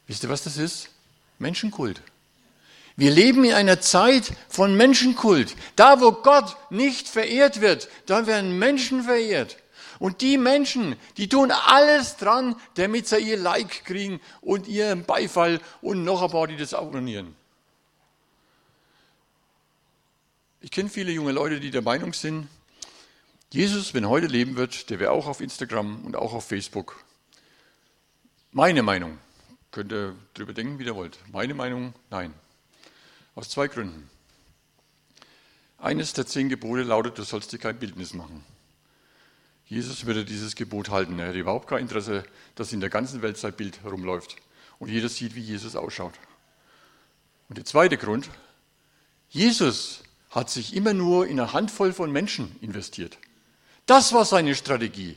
Wisst 0.07 0.23
ihr, 0.23 0.29
was 0.29 0.43
das 0.43 0.57
ist? 0.57 0.89
Menschenkult. 1.37 2.01
Wir 2.99 3.11
leben 3.11 3.45
in 3.45 3.53
einer 3.53 3.79
Zeit 3.79 4.33
von 4.49 4.75
Menschenkult. 4.75 5.55
Da, 5.77 6.01
wo 6.01 6.11
Gott 6.11 6.57
nicht 6.69 7.07
verehrt 7.07 7.61
wird, 7.61 7.87
da 8.07 8.27
werden 8.27 8.59
Menschen 8.59 9.03
verehrt. 9.03 9.55
Und 9.99 10.19
die 10.19 10.37
Menschen, 10.37 10.97
die 11.15 11.29
tun 11.29 11.49
alles 11.51 12.17
dran, 12.17 12.57
damit 12.73 13.07
sie 13.07 13.19
ihr 13.19 13.37
Like 13.37 13.85
kriegen 13.85 14.19
und 14.41 14.67
ihren 14.67 15.05
Beifall 15.05 15.61
und 15.81 16.03
noch 16.03 16.21
ein 16.21 16.29
paar, 16.29 16.47
die 16.47 16.57
das 16.57 16.73
abonnieren. 16.73 17.37
Ich 20.59 20.71
kenne 20.71 20.89
viele 20.89 21.13
junge 21.13 21.31
Leute, 21.31 21.61
die 21.61 21.71
der 21.71 21.81
Meinung 21.81 22.11
sind, 22.11 22.49
Jesus, 23.49 23.93
wenn 23.93 24.09
heute 24.09 24.27
leben 24.27 24.57
wird, 24.57 24.89
der 24.89 24.99
wäre 24.99 25.11
auch 25.11 25.25
auf 25.25 25.39
Instagram 25.39 26.03
und 26.03 26.17
auch 26.17 26.33
auf 26.33 26.45
Facebook. 26.45 27.01
Meine 28.51 28.83
Meinung, 28.83 29.17
könnt 29.71 29.93
ihr 29.93 30.15
darüber 30.33 30.51
denken, 30.51 30.79
wie 30.79 30.83
ihr 30.83 30.95
wollt. 30.97 31.17
Meine 31.31 31.53
Meinung, 31.53 31.93
nein. 32.09 32.33
Aus 33.39 33.47
zwei 33.47 33.69
Gründen. 33.69 34.09
Eines 35.77 36.11
der 36.11 36.27
zehn 36.27 36.49
Gebote 36.49 36.83
lautet, 36.83 37.17
du 37.17 37.23
sollst 37.23 37.53
dir 37.53 37.57
kein 37.57 37.79
Bildnis 37.79 38.13
machen. 38.13 38.43
Jesus 39.65 40.05
würde 40.05 40.25
dieses 40.25 40.55
Gebot 40.55 40.89
halten. 40.89 41.17
Er 41.19 41.27
hätte 41.27 41.39
überhaupt 41.39 41.69
kein 41.69 41.79
Interesse, 41.79 42.25
dass 42.55 42.73
in 42.73 42.81
der 42.81 42.89
ganzen 42.89 43.21
Welt 43.21 43.37
sein 43.37 43.53
Bild 43.53 43.81
herumläuft 43.81 44.35
und 44.77 44.89
jeder 44.89 45.07
sieht, 45.07 45.35
wie 45.35 45.39
Jesus 45.39 45.77
ausschaut. 45.77 46.15
Und 47.47 47.57
der 47.57 47.63
zweite 47.63 47.95
Grund, 47.95 48.29
Jesus 49.29 50.03
hat 50.31 50.49
sich 50.49 50.75
immer 50.75 50.93
nur 50.93 51.25
in 51.25 51.39
eine 51.39 51.53
Handvoll 51.53 51.93
von 51.93 52.11
Menschen 52.11 52.57
investiert. 52.59 53.17
Das 53.85 54.11
war 54.11 54.25
seine 54.25 54.53
Strategie. 54.53 55.15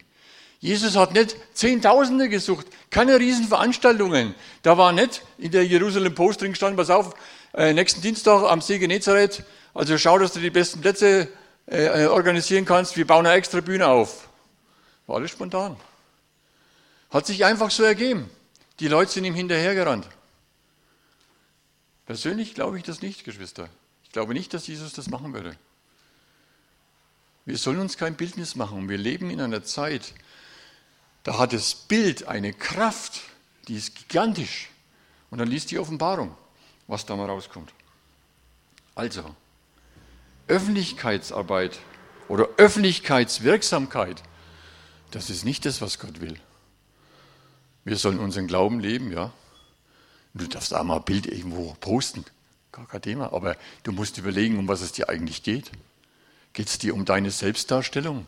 Jesus 0.61 0.95
hat 0.95 1.13
nicht 1.13 1.35
Zehntausende 1.55 2.29
gesucht, 2.29 2.69
keine 2.89 3.19
Riesenveranstaltungen. 3.19 4.37
Da 4.63 4.79
war 4.79 4.93
nicht 4.93 5.25
in 5.39 5.51
der 5.51 5.67
Jerusalem 5.67 6.15
Post 6.15 6.41
drin 6.41 6.53
gestanden, 6.53 6.77
pass 6.77 6.89
auf, 6.89 7.17
äh, 7.55 7.73
nächsten 7.73 8.01
Dienstag 8.01 8.45
am 8.45 8.61
See 8.61 8.79
Genezareth, 8.79 9.45
also 9.75 9.99
schau, 9.99 10.19
dass 10.19 10.33
du 10.33 10.41
die 10.41 10.51
besten 10.51 10.81
Plätze 10.81 11.29
äh, 11.67 12.07
organisieren 12.07 12.65
kannst, 12.65 12.97
wir 12.97 13.07
bauen 13.07 13.27
eine 13.27 13.37
extra 13.37 13.61
Bühne 13.61 13.89
auf. 13.89 14.29
War 15.07 15.17
alles 15.17 15.31
spontan. 15.31 15.77
Hat 17.11 17.27
sich 17.27 17.45
einfach 17.45 17.71
so 17.71 17.83
ergeben. 17.83 18.31
Die 18.81 18.89
Leute 18.89 19.13
sind 19.13 19.25
ihm 19.25 19.35
hinterhergerannt. 19.35 20.09
Persönlich 22.07 22.55
glaube 22.55 22.79
ich 22.79 22.85
das 22.85 23.03
nicht, 23.03 23.25
Geschwister. 23.25 23.69
Ich 24.05 24.13
glaube 24.13 24.35
nicht, 24.35 24.53
dass 24.55 24.67
Jesus 24.67 24.93
das 24.93 25.09
machen 25.09 25.33
würde. 25.33 25.57
Wir 27.45 27.59
sollen 27.59 27.81
uns 27.81 27.97
kein 27.97 28.15
Bildnis 28.15 28.55
machen. 28.55 28.89
Wir 28.89 28.99
leben 28.99 29.31
in 29.31 29.41
einer 29.41 29.63
Zeit, 29.63 30.15
da 31.23 31.39
hat 31.39 31.53
das 31.53 31.75
Bild 31.75 32.29
eine 32.29 32.53
Kraft, 32.53 33.21
die 33.69 33.77
ist 33.77 33.95
gigantisch. 33.95 34.71
Und 35.31 35.39
dann 35.39 35.49
liest 35.49 35.71
die 35.71 35.79
Offenbarung 35.79 36.37
was 36.87 37.07
da 37.07 37.17
mal 37.17 37.27
rauskommt. 37.27 37.73
Also, 38.95 39.35
Öffentlichkeitsarbeit 40.49 41.79
oder 42.29 42.49
Öffentlichkeitswirksamkeit, 42.57 44.23
das 45.11 45.31
ist 45.31 45.45
nicht 45.45 45.65
das, 45.65 45.81
was 45.81 45.99
Gott 45.99 46.21
will. 46.21 46.39
Wir 47.85 47.97
sollen 47.97 48.19
unseren 48.19 48.47
Glauben 48.47 48.81
leben, 48.81 49.13
ja. 49.13 49.33
Du 50.35 50.47
darfst 50.47 50.75
auch 50.75 50.85
mal 50.85 50.97
ein 50.97 51.05
Bild 51.05 51.27
irgendwo 51.27 51.75
posten, 51.81 52.25
gar 52.71 52.87
kein 52.87 53.03
Thema, 53.03 53.33
aber 53.33 53.57
du 53.83 53.93
musst 53.93 54.19
überlegen, 54.19 54.59
um 54.59 54.69
was 54.69 54.81
es 54.81 54.93
dir 54.93 55.09
eigentlich 55.09 55.43
geht. 55.43 55.71
Geht 56.55 56.69
es 56.69 56.79
dir 56.79 56.95
um 56.95 57.05
deine 57.05 57.31
Selbstdarstellung? 57.31 58.27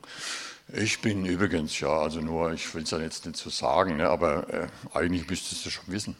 Ich 0.72 1.00
bin 1.00 1.26
übrigens, 1.26 1.78
ja, 1.80 1.88
also 1.88 2.20
nur, 2.20 2.52
ich 2.52 2.74
will 2.74 2.84
es 2.84 2.90
ja 2.90 2.98
jetzt 2.98 3.26
nicht 3.26 3.36
so 3.36 3.50
sagen, 3.50 3.98
ne, 3.98 4.08
aber 4.08 4.48
äh, 4.48 4.68
eigentlich 4.94 5.28
müsstest 5.28 5.64
du 5.66 5.70
schon 5.70 5.84
wissen. 5.88 6.16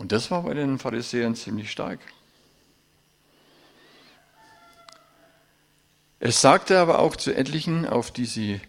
Und 0.00 0.12
das 0.12 0.30
war 0.30 0.44
bei 0.44 0.54
den 0.54 0.78
Pharisäern 0.78 1.34
ziemlich 1.34 1.70
stark. 1.70 1.98
Es 6.20 6.40
sagte 6.40 6.78
aber 6.78 7.00
auch 7.00 7.16
zu 7.16 7.36
etlichen, 7.36 7.86
auf 7.86 8.10
die, 8.10 8.24
sie, 8.24 8.62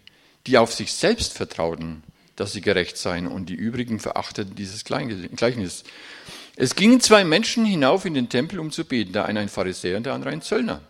die 0.46 0.58
auf 0.58 0.74
sich 0.74 0.92
selbst 0.92 1.32
vertrauten, 1.32 2.04
dass 2.36 2.52
sie 2.52 2.60
gerecht 2.60 2.98
seien, 2.98 3.28
und 3.28 3.46
die 3.46 3.56
übrigen 3.56 4.02
verachteten 4.02 4.56
dieses 4.56 4.84
Gleichnis. 4.84 5.86
Es 6.58 6.76
gingen 6.76 7.00
zwei 7.00 7.24
Menschen 7.24 7.64
hinauf 7.64 8.04
in 8.04 8.14
den 8.14 8.28
Tempel, 8.28 8.60
um 8.60 8.70
zu 8.70 8.84
beten, 8.84 9.14
der 9.14 9.24
eine 9.24 9.40
ein 9.40 9.48
Pharisäer 9.48 9.96
und 9.96 10.06
der 10.06 10.16
andere 10.16 10.32
ein 10.32 10.42
Zöllner. 10.42 10.82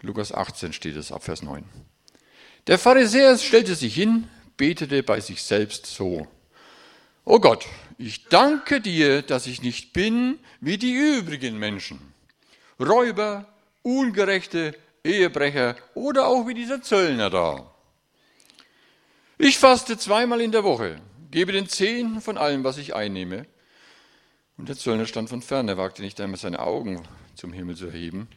Lukas 0.00 0.32
18 0.32 0.72
steht 0.72 0.96
es 0.96 1.12
ab 1.12 1.22
Vers 1.22 1.42
9. 1.42 1.64
Der 2.66 2.78
Pharisäer 2.78 3.36
stellte 3.36 3.74
sich 3.74 3.94
hin, 3.94 4.26
betete 4.56 5.02
bei 5.02 5.20
sich 5.20 5.42
selbst 5.42 5.84
so. 5.84 6.26
O 7.26 7.40
Gott, 7.40 7.66
ich 7.98 8.28
danke 8.28 8.80
dir, 8.80 9.22
dass 9.22 9.46
ich 9.46 9.62
nicht 9.62 9.92
bin 9.92 10.38
wie 10.60 10.78
die 10.78 10.92
übrigen 10.92 11.58
Menschen. 11.58 12.00
Räuber, 12.80 13.48
Ungerechte, 13.82 14.76
Ehebrecher 15.04 15.76
oder 15.94 16.26
auch 16.26 16.46
wie 16.46 16.54
dieser 16.54 16.82
Zöllner 16.82 17.30
da. 17.30 17.70
Ich 19.36 19.58
faste 19.58 19.98
zweimal 19.98 20.40
in 20.40 20.52
der 20.52 20.64
Woche, 20.64 21.00
gebe 21.30 21.52
den 21.52 21.68
Zehnten 21.68 22.20
von 22.20 22.38
allem, 22.38 22.64
was 22.64 22.78
ich 22.78 22.94
einnehme. 22.94 23.46
Und 24.56 24.68
der 24.68 24.76
Zöllner 24.76 25.06
stand 25.06 25.28
von 25.28 25.42
fern, 25.42 25.68
er 25.68 25.76
wagte 25.76 26.02
nicht 26.02 26.20
einmal 26.20 26.38
seine 26.38 26.60
Augen 26.60 27.02
zum 27.34 27.52
Himmel 27.52 27.76
zu 27.76 27.86
erheben, 27.86 28.28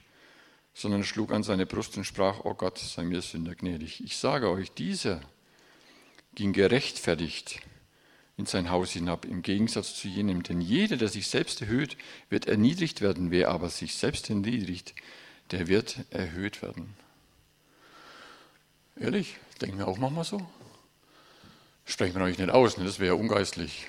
sondern 0.73 1.03
schlug 1.03 1.31
an 1.31 1.43
seine 1.43 1.65
Brust 1.65 1.95
und 1.97 2.03
sprach, 2.03 2.41
oh 2.43 2.55
Gott, 2.55 2.79
sei 2.79 3.03
mir 3.03 3.21
Sünder 3.21 3.55
gnädig. 3.55 4.03
Ich 4.03 4.17
sage 4.17 4.49
euch, 4.49 4.71
dieser 4.71 5.21
ging 6.33 6.53
gerechtfertigt 6.53 7.61
in 8.37 8.45
sein 8.45 8.69
Haus 8.69 8.91
hinab, 8.91 9.25
im 9.25 9.41
Gegensatz 9.41 9.95
zu 9.95 10.07
jenem. 10.07 10.43
Denn 10.43 10.61
jeder, 10.61 10.95
der 10.95 11.07
sich 11.07 11.27
selbst 11.27 11.61
erhöht, 11.61 11.97
wird 12.29 12.47
erniedrigt 12.47 13.01
werden. 13.01 13.31
Wer 13.31 13.49
aber 13.49 13.69
sich 13.69 13.95
selbst 13.95 14.29
erniedrigt, 14.29 14.93
der 15.51 15.67
wird 15.67 15.97
erhöht 16.11 16.61
werden. 16.61 16.93
Ehrlich, 18.99 19.37
denken 19.61 19.79
wir 19.79 19.87
auch 19.87 19.97
manchmal 19.97 20.23
so? 20.23 20.47
Sprechen 21.85 22.15
wir 22.15 22.25
euch 22.25 22.37
nicht 22.37 22.49
aus, 22.49 22.77
ne? 22.77 22.85
das 22.85 22.99
wäre 22.99 23.15
ja 23.15 23.19
ungeistlich. 23.19 23.87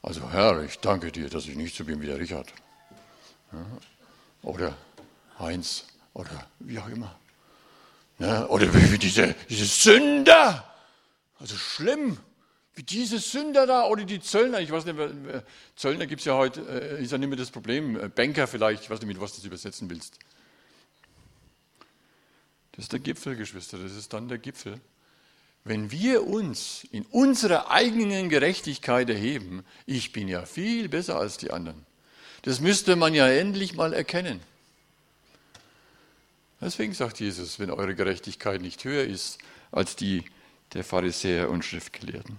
Also 0.00 0.30
Herr, 0.30 0.62
ich 0.62 0.78
danke 0.78 1.12
dir, 1.12 1.28
dass 1.28 1.46
ich 1.46 1.56
nicht 1.56 1.76
so 1.76 1.84
bin 1.84 2.00
wie 2.00 2.06
der 2.06 2.18
Richard. 2.18 2.52
Ja? 3.52 3.66
Oder 4.42 4.76
Heinz 5.38 5.84
oder 6.14 6.48
wie 6.58 6.78
auch 6.78 6.88
immer. 6.88 7.16
Ja? 8.18 8.46
Oder 8.46 8.72
wie 8.74 8.98
diese, 8.98 9.34
diese 9.48 9.66
Sünder. 9.66 10.68
Also 11.38 11.56
schlimm, 11.56 12.18
wie 12.74 12.82
diese 12.82 13.18
Sünder 13.18 13.66
da 13.66 13.84
oder 13.86 14.04
die 14.04 14.20
Zöllner. 14.20 14.60
Ich 14.60 14.70
weiß 14.70 14.86
nicht, 14.86 14.96
Zöllner 15.76 16.06
gibt 16.06 16.20
es 16.20 16.26
ja 16.26 16.34
heute, 16.34 16.62
äh, 16.62 17.02
ist 17.02 17.12
ja 17.12 17.18
nicht 17.18 17.28
mehr 17.28 17.36
das 17.36 17.50
Problem. 17.50 18.10
Banker 18.14 18.46
vielleicht, 18.46 18.84
ich 18.84 18.90
weiß 18.90 19.00
nicht, 19.00 19.08
mit 19.08 19.20
was 19.20 19.32
du 19.32 19.36
das 19.38 19.44
übersetzen 19.44 19.90
willst. 19.90 20.18
Das 22.72 22.86
ist 22.86 22.92
der 22.92 23.00
Gipfel, 23.00 23.36
Geschwister, 23.36 23.78
das 23.78 23.92
ist 23.92 24.12
dann 24.12 24.28
der 24.28 24.38
Gipfel. 24.38 24.80
Wenn 25.64 25.90
wir 25.90 26.26
uns 26.26 26.84
in 26.90 27.04
unserer 27.06 27.70
eigenen 27.70 28.28
Gerechtigkeit 28.28 29.08
erheben, 29.10 29.64
ich 29.86 30.12
bin 30.12 30.26
ja 30.26 30.44
viel 30.46 30.88
besser 30.88 31.18
als 31.18 31.36
die 31.36 31.50
anderen. 31.50 31.86
Das 32.42 32.60
müsste 32.60 32.96
man 32.96 33.14
ja 33.14 33.28
endlich 33.28 33.74
mal 33.74 33.92
erkennen. 33.92 34.40
Deswegen 36.60 36.94
sagt 36.94 37.20
Jesus, 37.20 37.58
wenn 37.58 37.70
eure 37.70 37.94
Gerechtigkeit 37.94 38.60
nicht 38.60 38.84
höher 38.84 39.04
ist 39.04 39.38
als 39.70 39.94
die 39.94 40.24
der 40.72 40.84
Pharisäer 40.84 41.50
und 41.50 41.64
Schriftgelehrten. 41.64 42.38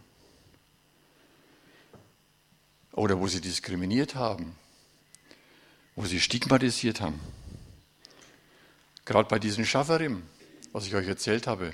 Oder 2.93 3.19
wo 3.19 3.27
sie 3.27 3.41
diskriminiert 3.41 4.15
haben, 4.15 4.55
wo 5.95 6.05
sie 6.05 6.21
stigmatisiert 6.21 7.01
haben. 7.01 7.19
Gerade 9.05 9.27
bei 9.27 9.39
diesen 9.39 9.65
Schafferim, 9.65 10.23
was 10.71 10.87
ich 10.87 10.95
euch 10.95 11.07
erzählt 11.07 11.47
habe, 11.47 11.73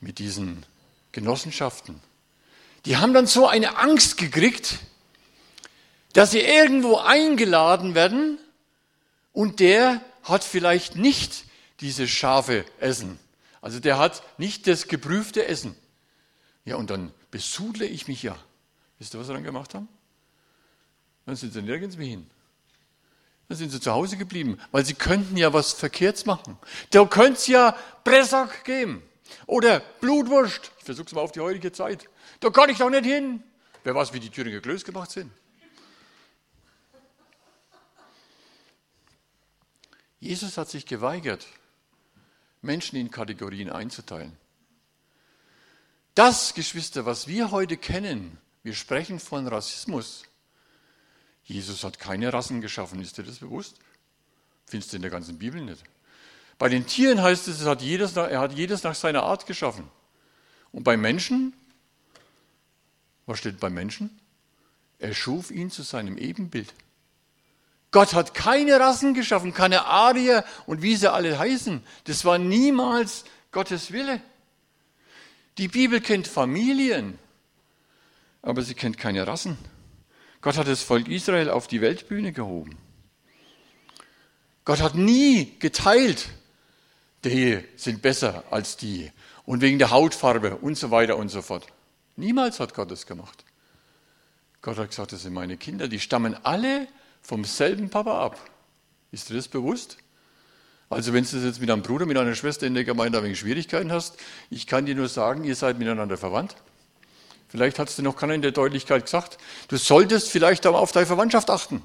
mit 0.00 0.18
diesen 0.18 0.64
Genossenschaften. 1.12 2.00
Die 2.84 2.96
haben 2.96 3.14
dann 3.14 3.26
so 3.26 3.46
eine 3.46 3.78
Angst 3.78 4.16
gekriegt, 4.16 4.78
dass 6.12 6.32
sie 6.32 6.40
irgendwo 6.40 6.96
eingeladen 6.98 7.94
werden 7.94 8.38
und 9.32 9.60
der 9.60 10.02
hat 10.22 10.44
vielleicht 10.44 10.96
nicht 10.96 11.44
diese 11.80 12.06
Schafe 12.06 12.64
essen. 12.78 13.18
Also 13.60 13.80
der 13.80 13.98
hat 13.98 14.22
nicht 14.38 14.66
das 14.66 14.88
geprüfte 14.88 15.46
Essen. 15.46 15.74
Ja, 16.64 16.76
und 16.76 16.90
dann 16.90 17.12
besudle 17.30 17.86
ich 17.86 18.08
mich 18.08 18.22
ja. 18.22 18.36
Wisst 18.98 19.14
ihr, 19.14 19.20
was 19.20 19.26
sie 19.26 19.32
dann 19.32 19.44
gemacht 19.44 19.74
haben? 19.74 19.88
Dann 21.26 21.36
sind 21.36 21.52
sie 21.52 21.62
nirgends 21.62 21.96
mehr 21.96 22.08
hin. 22.08 22.30
Dann 23.48 23.58
sind 23.58 23.70
sie 23.70 23.80
zu 23.80 23.92
Hause 23.92 24.16
geblieben, 24.16 24.58
weil 24.70 24.84
sie 24.84 24.94
könnten 24.94 25.36
ja 25.36 25.52
was 25.52 25.72
Verkehrts 25.72 26.26
machen. 26.26 26.58
Da 26.90 27.04
könnte 27.04 27.34
es 27.34 27.46
ja 27.46 27.76
Pressack 28.04 28.64
geben. 28.64 29.02
Oder 29.46 29.80
Blutwurst. 30.00 30.72
Ich 30.78 30.84
versuche 30.84 31.06
es 31.06 31.12
mal 31.12 31.20
auf 31.20 31.32
die 31.32 31.40
heutige 31.40 31.72
Zeit. 31.72 32.08
Da 32.40 32.50
kann 32.50 32.70
ich 32.70 32.78
doch 32.78 32.90
nicht 32.90 33.04
hin. 33.04 33.42
Wer 33.84 33.94
weiß, 33.94 34.12
wie 34.12 34.20
die 34.20 34.30
Thüringer 34.30 34.60
Klöß 34.60 34.84
gemacht 34.84 35.10
sind. 35.10 35.30
Jesus 40.20 40.56
hat 40.56 40.70
sich 40.70 40.86
geweigert, 40.86 41.48
Menschen 42.60 42.96
in 42.96 43.10
Kategorien 43.10 43.70
einzuteilen. 43.70 44.36
Das, 46.14 46.54
Geschwister, 46.54 47.06
was 47.06 47.26
wir 47.26 47.50
heute 47.50 47.76
kennen, 47.76 48.38
wir 48.62 48.74
sprechen 48.74 49.18
von 49.18 49.48
Rassismus, 49.48 50.22
Jesus 51.44 51.84
hat 51.84 51.98
keine 51.98 52.32
Rassen 52.32 52.60
geschaffen, 52.60 53.00
ist 53.00 53.18
dir 53.18 53.24
das 53.24 53.38
bewusst? 53.38 53.76
Findest 54.66 54.92
du 54.92 54.96
in 54.96 55.02
der 55.02 55.10
ganzen 55.10 55.38
Bibel 55.38 55.60
nicht. 55.60 55.82
Bei 56.58 56.68
den 56.68 56.86
Tieren 56.86 57.20
heißt 57.20 57.48
es, 57.48 57.60
es 57.60 57.66
hat 57.66 57.82
jedes, 57.82 58.16
er 58.16 58.40
hat 58.40 58.52
jedes 58.52 58.82
nach 58.84 58.94
seiner 58.94 59.24
Art 59.24 59.46
geschaffen. 59.46 59.88
Und 60.70 60.84
bei 60.84 60.96
Menschen, 60.96 61.52
was 63.26 63.38
steht 63.38 63.60
bei 63.60 63.70
Menschen? 63.70 64.18
Er 64.98 65.14
schuf 65.14 65.50
ihn 65.50 65.70
zu 65.70 65.82
seinem 65.82 66.16
Ebenbild. 66.16 66.72
Gott 67.90 68.14
hat 68.14 68.32
keine 68.32 68.80
Rassen 68.80 69.12
geschaffen, 69.12 69.52
keine 69.52 69.84
Arier 69.84 70.44
und 70.66 70.80
wie 70.80 70.96
sie 70.96 71.12
alle 71.12 71.38
heißen. 71.38 71.82
Das 72.04 72.24
war 72.24 72.38
niemals 72.38 73.24
Gottes 73.50 73.92
Wille. 73.92 74.22
Die 75.58 75.68
Bibel 75.68 76.00
kennt 76.00 76.26
Familien, 76.26 77.18
aber 78.40 78.62
sie 78.62 78.74
kennt 78.74 78.96
keine 78.96 79.26
Rassen. 79.26 79.58
Gott 80.42 80.56
hat 80.56 80.66
das 80.66 80.82
Volk 80.82 81.08
Israel 81.08 81.50
auf 81.50 81.68
die 81.68 81.80
Weltbühne 81.80 82.32
gehoben. 82.32 82.76
Gott 84.64 84.80
hat 84.80 84.96
nie 84.96 85.56
geteilt, 85.60 86.28
die 87.24 87.60
sind 87.76 88.02
besser 88.02 88.44
als 88.50 88.76
die 88.76 89.10
und 89.44 89.60
wegen 89.60 89.78
der 89.78 89.90
Hautfarbe 89.90 90.56
und 90.56 90.76
so 90.76 90.90
weiter 90.90 91.16
und 91.16 91.28
so 91.30 91.42
fort. 91.42 91.66
Niemals 92.16 92.60
hat 92.60 92.74
Gott 92.74 92.90
das 92.90 93.06
gemacht. 93.06 93.44
Gott 94.60 94.78
hat 94.78 94.90
gesagt, 94.90 95.12
das 95.12 95.22
sind 95.22 95.32
meine 95.32 95.56
Kinder, 95.56 95.88
die 95.88 96.00
stammen 96.00 96.36
alle 96.42 96.88
vom 97.20 97.44
selben 97.44 97.88
Papa 97.88 98.24
ab. 98.24 98.38
Ist 99.12 99.30
dir 99.30 99.34
das 99.34 99.48
bewusst? 99.48 99.98
Also 100.90 101.12
wenn 101.12 101.24
du 101.24 101.36
jetzt 101.36 101.60
mit 101.60 101.70
einem 101.70 101.82
Bruder, 101.82 102.04
mit 102.04 102.18
einer 102.18 102.34
Schwester 102.34 102.66
in 102.66 102.74
der 102.74 102.84
Gemeinde 102.84 103.18
ein 103.18 103.24
wenig 103.24 103.38
Schwierigkeiten 103.38 103.92
hast, 103.92 104.18
ich 104.50 104.66
kann 104.66 104.86
dir 104.86 104.94
nur 104.94 105.08
sagen, 105.08 105.44
ihr 105.44 105.56
seid 105.56 105.78
miteinander 105.78 106.16
verwandt. 106.16 106.56
Vielleicht 107.52 107.78
hat 107.78 107.90
es 107.90 107.96
dir 107.96 108.02
noch 108.02 108.16
keiner 108.16 108.32
in 108.32 108.40
der 108.40 108.50
Deutlichkeit 108.50 109.04
gesagt. 109.04 109.36
Du 109.68 109.76
solltest 109.76 110.30
vielleicht 110.30 110.64
aber 110.64 110.78
auf 110.78 110.90
deine 110.90 111.04
Verwandtschaft 111.04 111.50
achten. 111.50 111.82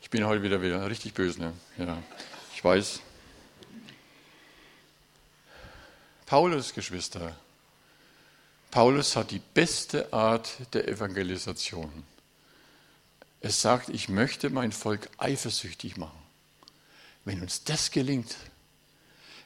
Ich 0.00 0.10
bin 0.10 0.26
heute 0.26 0.42
wieder, 0.42 0.60
wieder 0.60 0.90
richtig 0.90 1.14
böse. 1.14 1.38
Ne? 1.38 1.52
Ja, 1.78 2.02
ich 2.52 2.64
weiß. 2.64 2.98
Paulus, 6.26 6.74
Geschwister. 6.74 7.36
Paulus 8.72 9.14
hat 9.14 9.30
die 9.30 9.42
beste 9.54 10.12
Art 10.12 10.50
der 10.72 10.88
Evangelisation. 10.88 12.02
Es 13.40 13.62
sagt, 13.62 13.88
ich 13.88 14.08
möchte 14.08 14.50
mein 14.50 14.72
Volk 14.72 15.08
eifersüchtig 15.16 15.96
machen. 15.96 16.18
Wenn 17.24 17.40
uns 17.40 17.62
das 17.62 17.92
gelingt, 17.92 18.34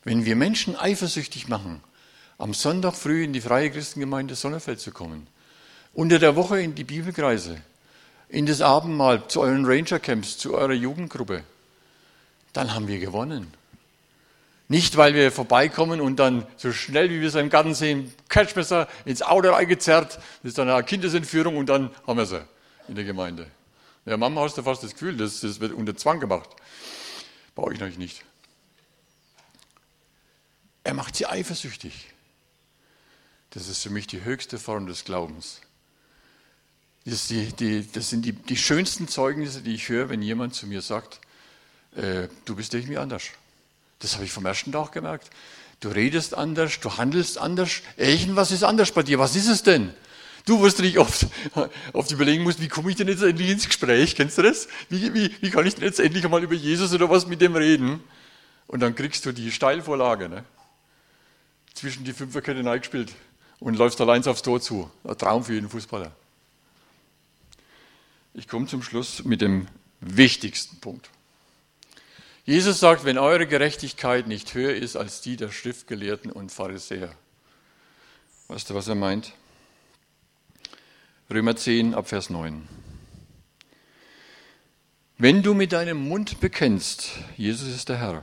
wenn 0.03 0.25
wir 0.25 0.35
Menschen 0.35 0.77
eifersüchtig 0.77 1.49
machen, 1.49 1.83
am 2.39 2.55
Sonntag 2.55 2.95
früh 2.95 3.25
in 3.25 3.33
die 3.33 3.41
Freie 3.41 3.71
Christengemeinde 3.71 4.35
Sonnefeld 4.35 4.81
zu 4.81 4.93
kommen, 4.93 5.27
unter 5.95 6.19
der 6.19 6.37
Woche 6.37 6.61
in 6.61 6.75
die 6.75 6.85
Bibelkreise, 6.85 7.61
in 8.29 8.47
das 8.47 8.61
Abendmahl, 8.61 9.29
zu 9.29 9.41
euren 9.41 9.65
Rangercamps, 9.65 10.37
zu 10.39 10.55
eurer 10.55 10.73
Jugendgruppe, 10.73 11.45
dann 12.53 12.75
haben 12.75 12.89
wir 12.89 12.99
gewonnen. 12.99 13.53
Nicht, 14.69 14.97
weil 14.97 15.15
wir 15.15 15.31
vorbeikommen 15.31 16.01
und 16.01 16.17
dann 16.17 16.45
so 16.57 16.73
schnell, 16.73 17.09
wie 17.11 17.21
wir 17.21 17.29
es 17.29 17.37
im 17.37 17.51
Garten 17.51 17.75
sehen, 17.75 18.13
Catchmesser 18.29 18.89
ins 19.05 19.23
Auto 19.23 19.51
reingezerrt, 19.51 20.17
das 20.17 20.25
ist 20.43 20.59
dann 20.59 20.69
eine 20.69 20.83
Kindesentführung 20.83 21.57
und 21.57 21.67
dann 21.69 21.91
haben 22.07 22.19
wir 22.19 22.27
sie 22.27 22.45
in 22.89 22.97
der 22.97 23.05
Gemeinde. 23.05 23.47
Ja, 24.05 24.17
Mama 24.17 24.43
hast 24.43 24.59
du 24.59 24.63
fast 24.63 24.83
das 24.83 24.93
Gefühl, 24.93 25.17
das, 25.17 25.41
das 25.41 25.61
wird 25.61 25.73
unter 25.73 25.97
Zwang 25.97 26.21
gemacht. 26.21 26.51
Bei 27.55 27.63
euch 27.63 27.79
natürlich 27.79 27.99
nicht. 27.99 28.25
Er 30.85 30.95
macht 30.95 31.17
sie 31.17 31.27
eifersüchtig. 31.27 32.13
Das 33.57 33.69
ist 33.69 33.83
für 33.83 33.89
mich 33.89 34.07
die 34.07 34.23
höchste 34.23 34.59
Form 34.59 34.87
des 34.87 35.07
Glaubens. 35.07 35.63
Das, 37.07 37.29
die, 37.29 37.55
die, 37.55 37.91
das 37.91 38.11
sind 38.11 38.27
die, 38.27 38.33
die, 38.33 38.57
schönsten 38.59 39.09
Zeugnisse, 39.09 39.63
die 39.63 39.75
ich 39.75 39.89
höre, 39.89 40.11
wenn 40.11 40.21
jemand 40.21 40.55
zu 40.55 40.67
mir 40.67 40.83
sagt, 40.83 41.21
äh, 41.95 42.29
du 42.45 42.55
bist 42.55 42.75
irgendwie 42.75 42.99
anders. 42.99 43.23
Das 44.01 44.13
habe 44.17 44.27
ich 44.27 44.31
vom 44.31 44.45
ersten 44.45 44.73
Tag 44.73 44.93
gemerkt. 44.93 45.31
Du 45.81 45.89
redest 45.89 46.35
anders, 46.35 46.81
du 46.81 46.99
handelst 46.99 47.39
anders. 47.39 47.81
Irgendwas 47.97 48.51
ist 48.51 48.63
anders 48.63 48.93
bei 48.93 49.03
dir. 49.03 49.19
Was 49.19 49.35
ist 49.35 49.49
es 49.49 49.63
denn? 49.63 49.95
Du, 50.45 50.61
wirst 50.61 50.81
dich 50.81 50.99
oft, 50.99 51.27
oft 51.95 52.11
überlegen 52.11 52.43
musst, 52.43 52.61
wie 52.61 52.69
komme 52.69 52.91
ich 52.91 52.97
denn 52.97 53.09
jetzt 53.09 53.23
endlich 53.23 53.49
ins 53.49 53.65
Gespräch? 53.65 54.17
Kennst 54.17 54.37
du 54.37 54.43
das? 54.43 54.69
Wie, 54.91 55.15
wie, 55.15 55.35
wie 55.41 55.51
kann 55.51 55.67
ich 55.67 55.77
denn 55.77 55.85
jetzt 55.85 55.99
endlich 55.99 56.27
einmal 56.27 56.45
über 56.45 56.55
Jesus 56.55 56.93
oder 56.93 57.09
was 57.09 57.27
mit 57.27 57.41
dem 57.41 57.57
reden? 57.57 58.05
Und 58.67 58.81
dann 58.81 58.95
kriegst 58.95 59.25
du 59.25 59.33
die 59.33 59.51
Steilvorlage, 59.51 60.29
ne? 60.29 60.45
zwischen 61.73 62.05
die 62.05 62.13
Fünferkette 62.13 62.61
eingespielt 62.61 63.15
und 63.61 63.77
läufst 63.77 64.01
allein 64.01 64.27
aufs 64.27 64.43
Tor 64.43 64.61
zu. 64.61 64.91
Ein 65.05 65.19
Traum 65.19 65.45
für 65.45 65.55
jeden 65.55 65.69
Fußballer. 65.69 66.13
Ich 68.35 68.49
komme 68.49 68.67
zum 68.67 68.83
Schluss 68.83 69.25
mit 69.25 69.41
dem 69.41 69.67
wichtigsten 70.01 70.79
Punkt. 70.81 71.11
Jesus 72.45 72.79
sagt, 72.79 73.05
wenn 73.05 73.19
eure 73.19 73.47
Gerechtigkeit 73.47 74.29
nicht 74.29 74.55
höher 74.55 74.75
ist 74.75 74.97
als 74.97 75.21
die 75.21 75.37
der 75.37 75.51
Schriftgelehrten 75.51 76.31
und 76.31 76.53
Pharisäer. 76.53 77.13
Weißt 78.49 78.71
du, 78.71 78.75
was 78.75 78.87
er 78.87 78.95
meint? 78.95 79.33
Römer 81.29 81.57
10 81.57 81.95
ab 81.95 82.09
Vers 82.09 82.31
9. 82.31 82.69
Wenn 85.19 85.43
du 85.43 85.55
mit 85.55 85.73
deinem 85.73 86.09
Mund 86.09 86.41
bekennst, 86.41 87.13
Jesus 87.37 87.75
ist 87.75 87.89
der 87.89 87.97
Herr, 87.97 88.23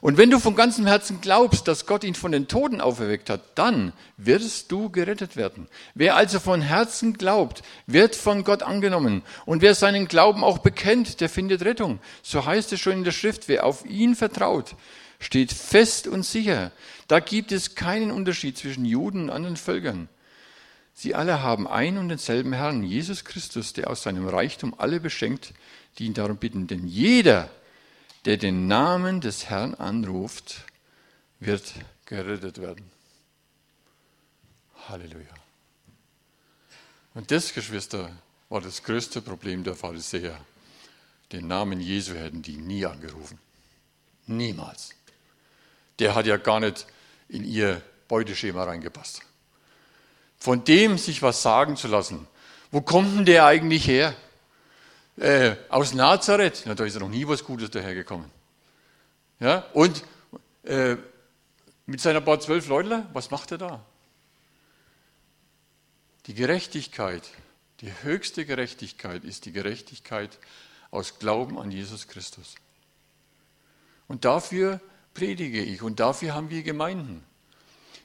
und 0.00 0.16
wenn 0.16 0.30
du 0.30 0.38
von 0.38 0.56
ganzem 0.56 0.86
Herzen 0.86 1.20
glaubst, 1.20 1.68
dass 1.68 1.84
Gott 1.84 2.04
ihn 2.04 2.14
von 2.14 2.32
den 2.32 2.48
Toten 2.48 2.80
auferweckt 2.80 3.28
hat, 3.28 3.42
dann 3.54 3.92
wirst 4.16 4.72
du 4.72 4.88
gerettet 4.88 5.36
werden. 5.36 5.68
Wer 5.94 6.16
also 6.16 6.40
von 6.40 6.62
Herzen 6.62 7.14
glaubt, 7.14 7.62
wird 7.86 8.16
von 8.16 8.44
Gott 8.44 8.62
angenommen. 8.62 9.22
Und 9.44 9.60
wer 9.60 9.74
seinen 9.74 10.08
Glauben 10.08 10.42
auch 10.42 10.58
bekennt, 10.58 11.20
der 11.20 11.28
findet 11.28 11.64
Rettung. 11.66 11.98
So 12.22 12.46
heißt 12.46 12.72
es 12.72 12.80
schon 12.80 12.94
in 12.94 13.04
der 13.04 13.12
Schrift, 13.12 13.48
wer 13.48 13.66
auf 13.66 13.84
ihn 13.84 14.16
vertraut, 14.16 14.74
steht 15.18 15.52
fest 15.52 16.06
und 16.06 16.24
sicher. 16.24 16.72
Da 17.06 17.20
gibt 17.20 17.52
es 17.52 17.74
keinen 17.74 18.10
Unterschied 18.10 18.56
zwischen 18.56 18.86
Juden 18.86 19.24
und 19.24 19.30
anderen 19.30 19.58
Völkern. 19.58 20.08
Sie 20.94 21.14
alle 21.14 21.42
haben 21.42 21.68
ein 21.68 21.98
und 21.98 22.08
denselben 22.08 22.54
Herrn, 22.54 22.82
Jesus 22.84 23.24
Christus, 23.24 23.74
der 23.74 23.90
aus 23.90 24.02
seinem 24.02 24.26
Reichtum 24.28 24.74
alle 24.78 24.98
beschenkt, 24.98 25.52
die 25.98 26.06
ihn 26.06 26.14
darum 26.14 26.38
bitten. 26.38 26.66
Denn 26.66 26.86
jeder, 26.86 27.50
der 28.24 28.36
den 28.36 28.66
Namen 28.66 29.20
des 29.20 29.48
Herrn 29.48 29.74
anruft, 29.74 30.64
wird 31.38 31.72
gerettet 32.04 32.60
werden. 32.60 32.90
Halleluja. 34.88 35.34
Und 37.14 37.30
das, 37.30 37.54
Geschwister, 37.54 38.10
war 38.48 38.60
das 38.60 38.82
größte 38.82 39.22
Problem 39.22 39.64
der 39.64 39.74
Pharisäer. 39.74 40.38
Den 41.32 41.46
Namen 41.46 41.80
Jesu 41.80 42.14
hätten 42.14 42.42
die 42.42 42.56
nie 42.56 42.84
angerufen. 42.84 43.38
Niemals. 44.26 44.90
Der 45.98 46.14
hat 46.14 46.26
ja 46.26 46.36
gar 46.36 46.60
nicht 46.60 46.86
in 47.28 47.44
ihr 47.44 47.82
Beuteschema 48.08 48.64
reingepasst. 48.64 49.22
Von 50.38 50.64
dem 50.64 50.98
sich 50.98 51.22
was 51.22 51.42
sagen 51.42 51.76
zu 51.76 51.88
lassen. 51.88 52.26
Wo 52.70 52.80
kommt 52.80 53.18
denn 53.18 53.24
der 53.26 53.46
eigentlich 53.46 53.86
her? 53.86 54.14
Äh, 55.20 55.56
aus 55.68 55.94
Nazareth, 55.94 56.62
na, 56.64 56.74
da 56.74 56.84
ist 56.84 56.94
ja 56.94 57.00
noch 57.00 57.08
nie 57.08 57.28
was 57.28 57.44
Gutes 57.44 57.70
dahergekommen. 57.70 58.30
Ja, 59.38 59.66
und 59.74 60.02
äh, 60.64 60.96
mit 61.86 62.00
seiner 62.00 62.20
paar 62.20 62.40
zwölf 62.40 62.68
Leuten, 62.68 63.06
was 63.12 63.30
macht 63.30 63.52
er 63.52 63.58
da? 63.58 63.84
Die 66.26 66.34
Gerechtigkeit, 66.34 67.28
die 67.80 67.92
höchste 68.02 68.44
Gerechtigkeit 68.44 69.24
ist 69.24 69.44
die 69.44 69.52
Gerechtigkeit 69.52 70.38
aus 70.90 71.18
Glauben 71.18 71.58
an 71.58 71.70
Jesus 71.70 72.08
Christus. 72.08 72.54
Und 74.08 74.24
dafür 74.24 74.80
predige 75.14 75.62
ich 75.62 75.82
und 75.82 76.00
dafür 76.00 76.34
haben 76.34 76.50
wir 76.50 76.62
Gemeinden. 76.62 77.24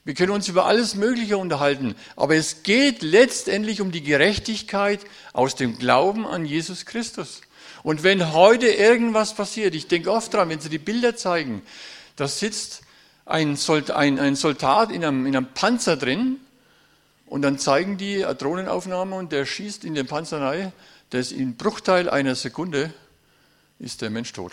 Wir 0.05 0.13
können 0.13 0.31
uns 0.31 0.47
über 0.47 0.67
alles 0.67 0.93
Mögliche 0.93 1.37
unterhalten, 1.37 1.95
aber 2.15 2.35
es 2.35 2.61
geht 2.61 3.01
letztendlich 3.01 3.81
um 3.81 3.91
die 3.91 4.03
Gerechtigkeit 4.03 4.99
aus 5.33 5.55
dem 5.55 5.79
Glauben 5.79 6.27
an 6.27 6.45
Jesus 6.45 6.85
Christus. 6.85 7.41
Und 7.81 8.03
wenn 8.03 8.31
heute 8.31 8.67
irgendwas 8.67 9.33
passiert, 9.33 9.73
ich 9.73 9.87
denke 9.87 10.11
oft 10.11 10.31
dran, 10.31 10.49
wenn 10.49 10.59
Sie 10.59 10.69
die 10.69 10.77
Bilder 10.77 11.15
zeigen, 11.15 11.63
da 12.17 12.27
sitzt 12.27 12.83
ein, 13.25 13.55
Soldat 13.55 14.91
in 14.91 15.03
einem, 15.03 15.25
in 15.25 15.35
einem 15.35 15.47
Panzer 15.55 15.97
drin 15.97 16.37
und 17.25 17.41
dann 17.41 17.57
zeigen 17.57 17.97
die 17.97 18.21
Drohnenaufnahme 18.21 19.15
und 19.15 19.31
der 19.31 19.47
schießt 19.47 19.83
in 19.85 19.95
den 19.95 20.05
Panzer 20.05 20.39
rein, 20.39 20.71
der 21.11 21.21
ist 21.21 21.31
in 21.31 21.57
Bruchteil 21.57 22.09
einer 22.11 22.35
Sekunde, 22.35 22.93
ist 23.79 24.03
der 24.03 24.11
Mensch 24.11 24.33
tot. 24.33 24.51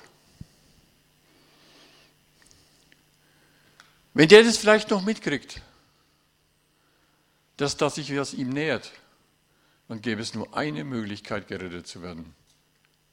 Wenn 4.15 4.29
der 4.29 4.45
das 4.45 4.59
vielleicht 4.59 4.91
noch 4.91 5.03
mitkriegt, 5.03 5.63
dass 7.57 7.77
das 7.77 7.95
sich 7.95 8.15
was 8.17 8.35
ihm 8.35 8.51
nähert, 8.51 8.93
dann 9.89 10.03
gäbe 10.03 10.23
es 10.23 10.35
nur 10.35 10.57
eine 10.57 10.85
Möglichkeit, 10.85 11.49
gerettet 11.49 11.87
zu 11.87 12.03
werden, 12.03 12.35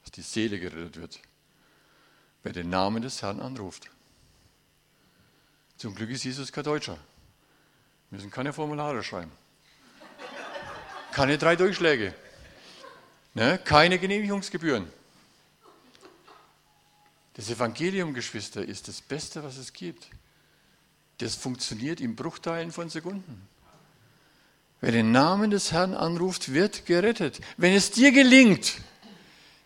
dass 0.03 0.11
die 0.11 0.21
Seele 0.21 0.59
gerettet 0.59 0.97
wird, 0.97 1.19
wer 2.43 2.53
den 2.53 2.69
Namen 2.69 3.01
des 3.01 3.21
Herrn 3.21 3.39
anruft. 3.39 3.89
Zum 5.77 5.95
Glück 5.95 6.09
ist 6.09 6.23
Jesus 6.23 6.51
kein 6.51 6.63
Deutscher. 6.63 6.97
Wir 8.09 8.17
müssen 8.17 8.31
keine 8.31 8.51
Formulare 8.51 9.03
schreiben. 9.03 9.31
Keine 11.11 11.37
drei 11.37 11.55
Durchschläge. 11.55 12.13
Ne? 13.33 13.59
Keine 13.63 13.99
Genehmigungsgebühren. 13.99 14.91
Das 17.35 17.49
Evangelium, 17.49 18.13
Geschwister, 18.13 18.63
ist 18.63 18.87
das 18.89 19.01
Beste, 19.01 19.43
was 19.43 19.57
es 19.57 19.71
gibt. 19.71 20.09
Das 21.19 21.35
funktioniert 21.35 21.99
in 22.01 22.15
Bruchteilen 22.15 22.71
von 22.71 22.89
Sekunden. 22.89 23.47
Wer 24.81 24.93
den 24.93 25.11
Namen 25.11 25.51
des 25.51 25.71
Herrn 25.71 25.93
anruft, 25.93 26.53
wird 26.53 26.85
gerettet. 26.85 27.41
Wenn 27.57 27.73
es 27.73 27.91
dir 27.91 28.11
gelingt, 28.11 28.75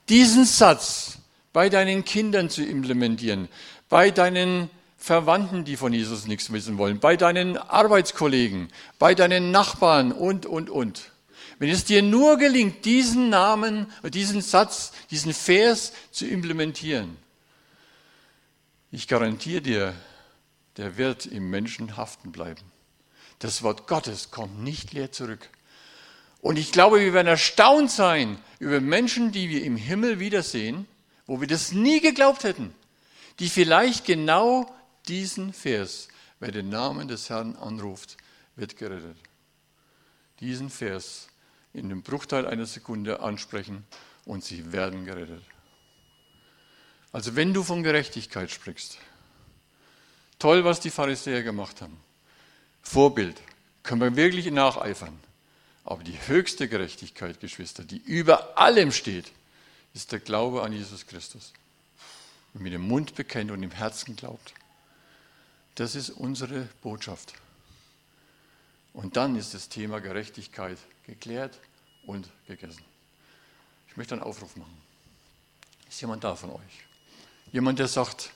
diesen 0.09 0.45
Satz 0.45 1.19
bei 1.53 1.69
deinen 1.69 2.03
Kindern 2.03 2.49
zu 2.49 2.63
implementieren, 2.63 3.47
bei 3.87 4.09
deinen 4.09 4.71
Verwandten, 4.97 5.65
die 5.65 5.77
von 5.77 5.93
Jesus 5.93 6.25
nichts 6.25 6.51
wissen 6.51 6.79
wollen, 6.79 6.99
bei 6.99 7.17
deinen 7.17 7.57
Arbeitskollegen, 7.57 8.69
bei 8.97 9.13
deinen 9.13 9.51
Nachbarn 9.51 10.11
und, 10.11 10.47
und, 10.47 10.71
und. 10.71 11.11
Wenn 11.59 11.69
es 11.69 11.85
dir 11.85 12.01
nur 12.01 12.37
gelingt, 12.37 12.83
diesen 12.85 13.29
Namen, 13.29 13.85
diesen 14.03 14.41
Satz, 14.41 14.91
diesen 15.11 15.33
Vers 15.33 15.93
zu 16.11 16.25
implementieren, 16.25 17.17
ich 18.91 19.07
garantiere 19.07 19.61
dir, 19.61 19.93
der 20.77 20.97
wird 20.97 21.25
im 21.25 21.49
Menschen 21.49 21.97
haften 21.97 22.31
bleiben. 22.31 22.63
Das 23.39 23.63
Wort 23.63 23.87
Gottes 23.87 24.31
kommt 24.31 24.63
nicht 24.63 24.93
leer 24.93 25.11
zurück. 25.11 25.49
Und 26.41 26.57
ich 26.57 26.71
glaube, 26.71 26.99
wir 26.99 27.13
werden 27.13 27.27
erstaunt 27.27 27.89
sein 27.89 28.37
über 28.59 28.81
Menschen, 28.81 29.31
die 29.31 29.49
wir 29.49 29.63
im 29.63 29.77
Himmel 29.77 30.19
wiedersehen, 30.19 30.87
wo 31.25 31.39
wir 31.39 31.47
das 31.47 31.71
nie 31.71 32.01
geglaubt 32.01 32.43
hätten, 32.43 32.73
die 33.39 33.49
vielleicht 33.49 34.05
genau 34.05 34.73
diesen 35.07 35.53
Vers, 35.53 36.09
wer 36.39 36.51
den 36.51 36.69
Namen 36.69 37.07
des 37.07 37.29
Herrn 37.29 37.55
anruft, 37.55 38.17
wird 38.55 38.77
gerettet. 38.77 39.17
Diesen 40.39 40.69
Vers 40.69 41.27
in 41.73 41.89
dem 41.89 42.01
Bruchteil 42.03 42.45
einer 42.45 42.65
Sekunde 42.65 43.21
ansprechen 43.21 43.85
und 44.25 44.43
sie 44.43 44.71
werden 44.71 45.05
gerettet. 45.05 45.43
Also 47.11 47.35
wenn 47.35 47.53
du 47.53 47.63
von 47.63 47.83
Gerechtigkeit 47.83 48.51
sprichst, 48.51 48.97
Toll, 50.39 50.63
was 50.63 50.79
die 50.79 50.89
Pharisäer 50.89 51.43
gemacht 51.43 51.81
haben. 51.81 51.97
Vorbild. 52.81 53.41
Können 53.83 54.01
wir 54.01 54.15
wirklich 54.15 54.49
nacheifern. 54.51 55.19
Aber 55.83 56.03
die 56.03 56.17
höchste 56.27 56.67
Gerechtigkeit, 56.67 57.39
Geschwister, 57.39 57.83
die 57.83 57.97
über 57.97 58.57
allem 58.57 58.91
steht, 58.91 59.31
ist 59.93 60.11
der 60.11 60.19
Glaube 60.19 60.63
an 60.63 60.73
Jesus 60.73 61.05
Christus. 61.07 61.53
Und 62.53 62.61
mit 62.61 62.73
dem 62.73 62.87
Mund 62.87 63.15
bekennt 63.15 63.51
und 63.51 63.63
im 63.63 63.71
Herzen 63.71 64.15
glaubt. 64.15 64.53
Das 65.75 65.95
ist 65.95 66.09
unsere 66.09 66.67
Botschaft. 66.81 67.33
Und 68.93 69.17
dann 69.17 69.35
ist 69.35 69.53
das 69.53 69.69
Thema 69.69 69.99
Gerechtigkeit 69.99 70.77
geklärt 71.05 71.59
und 72.05 72.29
gegessen. 72.47 72.83
Ich 73.87 73.97
möchte 73.97 74.13
einen 74.13 74.23
Aufruf 74.23 74.55
machen. 74.55 74.77
Ist 75.89 75.99
jemand 76.01 76.23
da 76.23 76.35
von 76.35 76.51
euch? 76.51 76.85
Jemand, 77.51 77.79
der 77.79 77.87
sagt, 77.87 78.31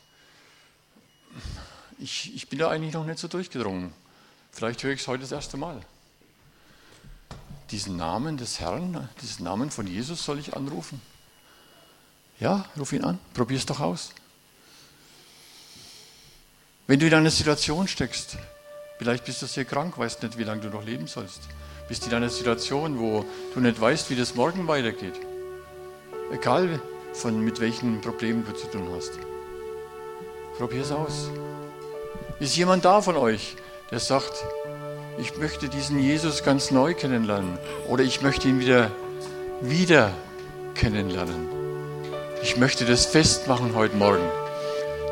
ich, 1.99 2.35
ich 2.35 2.49
bin 2.49 2.59
da 2.59 2.69
eigentlich 2.69 2.93
noch 2.93 3.05
nicht 3.05 3.19
so 3.19 3.27
durchgedrungen. 3.27 3.93
Vielleicht 4.51 4.83
höre 4.83 4.93
ich 4.93 5.01
es 5.01 5.07
heute 5.07 5.21
das 5.21 5.31
erste 5.31 5.57
Mal. 5.57 5.81
Diesen 7.71 7.97
Namen 7.97 8.37
des 8.37 8.59
Herrn, 8.59 9.09
diesen 9.21 9.43
Namen 9.43 9.71
von 9.71 9.87
Jesus 9.87 10.23
soll 10.23 10.39
ich 10.39 10.55
anrufen. 10.55 11.01
Ja, 12.39 12.65
ruf 12.77 12.93
ihn 12.93 13.03
an, 13.03 13.19
probier 13.33 13.57
es 13.57 13.65
doch 13.65 13.79
aus. 13.79 14.11
Wenn 16.85 16.99
du 16.99 17.07
in 17.07 17.13
einer 17.13 17.31
Situation 17.31 17.87
steckst, 17.87 18.37
vielleicht 18.97 19.25
bist 19.25 19.41
du 19.41 19.45
sehr 19.45 19.65
krank, 19.65 19.97
weißt 19.97 20.23
nicht, 20.23 20.37
wie 20.37 20.43
lange 20.43 20.61
du 20.61 20.69
noch 20.69 20.85
leben 20.85 21.07
sollst. 21.07 21.41
bist 21.87 22.05
in 22.05 22.13
einer 22.13 22.29
Situation, 22.29 22.99
wo 22.99 23.25
du 23.53 23.59
nicht 23.59 23.79
weißt, 23.79 24.09
wie 24.09 24.15
das 24.15 24.35
morgen 24.35 24.67
weitergeht. 24.67 25.19
Egal, 26.31 26.81
von 27.13 27.39
mit 27.41 27.59
welchen 27.59 28.01
Problemen 28.01 28.45
du 28.45 28.53
zu 28.53 28.67
tun 28.67 28.87
hast. 28.95 29.11
Probier 30.57 30.81
es 30.81 30.91
aus. 30.91 31.29
Ist 32.39 32.55
jemand 32.55 32.85
da 32.85 33.01
von 33.01 33.17
euch, 33.17 33.55
der 33.89 33.99
sagt, 33.99 34.45
ich 35.17 35.37
möchte 35.37 35.69
diesen 35.69 35.99
Jesus 35.99 36.43
ganz 36.43 36.69
neu 36.69 36.93
kennenlernen 36.93 37.57
oder 37.87 38.03
ich 38.03 38.21
möchte 38.21 38.47
ihn 38.47 38.59
wieder, 38.59 38.91
wieder 39.61 40.11
kennenlernen. 40.75 41.47
Ich 42.43 42.57
möchte 42.57 42.85
das 42.85 43.07
festmachen 43.07 43.73
heute 43.73 43.95
Morgen, 43.95 44.23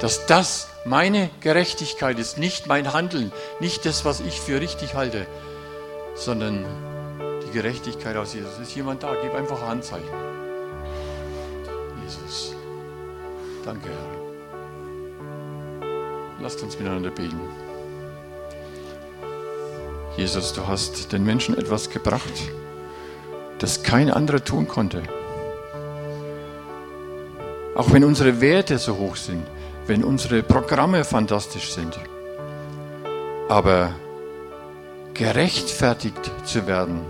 dass 0.01 0.27
das 0.27 0.67
meine 0.85 1.31
Gerechtigkeit 1.39 2.19
ist, 2.19 2.37
nicht 2.37 2.67
mein 2.67 2.93
Handeln, 2.93 3.31
nicht 3.59 3.85
das, 3.87 4.05
was 4.05 4.19
ich 4.19 4.39
für 4.39 4.61
richtig 4.61 4.93
halte, 4.93 5.25
sondern 6.13 6.63
die 7.47 7.51
Gerechtigkeit 7.51 8.15
aus 8.17 8.35
Jesus. 8.35 8.59
Ist 8.61 8.75
jemand 8.75 9.01
da? 9.01 9.15
Gib 9.19 9.33
einfach 9.33 9.63
ein 9.63 9.69
Handzeichen. 9.69 10.05
Jesus. 12.03 12.53
Danke, 13.65 13.89
Herr. 13.89 14.24
Lasst 16.45 16.61
uns 16.61 16.77
miteinander 16.77 17.09
beten. 17.09 17.39
Jesus, 20.15 20.53
du 20.53 20.67
hast 20.67 21.11
den 21.11 21.25
Menschen 21.25 21.57
etwas 21.57 21.89
gebracht, 21.89 22.51
das 23.57 23.81
kein 23.81 24.11
anderer 24.11 24.43
tun 24.43 24.67
konnte. 24.67 25.01
Auch 27.73 27.91
wenn 27.91 28.03
unsere 28.03 28.41
Werte 28.41 28.77
so 28.77 28.95
hoch 28.97 29.15
sind, 29.15 29.43
wenn 29.87 30.03
unsere 30.03 30.43
Programme 30.43 31.03
fantastisch 31.03 31.71
sind. 31.73 31.99
Aber 33.49 33.95
gerechtfertigt 35.15 36.31
zu 36.43 36.67
werden, 36.67 37.01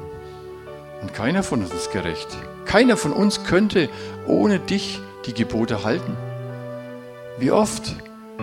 und 1.01 1.13
keiner 1.13 1.43
von 1.43 1.61
uns 1.61 1.73
ist 1.73 1.91
gerecht. 1.91 2.29
Keiner 2.63 2.95
von 2.95 3.11
uns 3.11 3.43
könnte 3.43 3.89
ohne 4.27 4.59
dich 4.59 5.01
die 5.25 5.33
Gebote 5.33 5.83
halten. 5.83 6.15
Wie 7.37 7.51
oft 7.51 7.97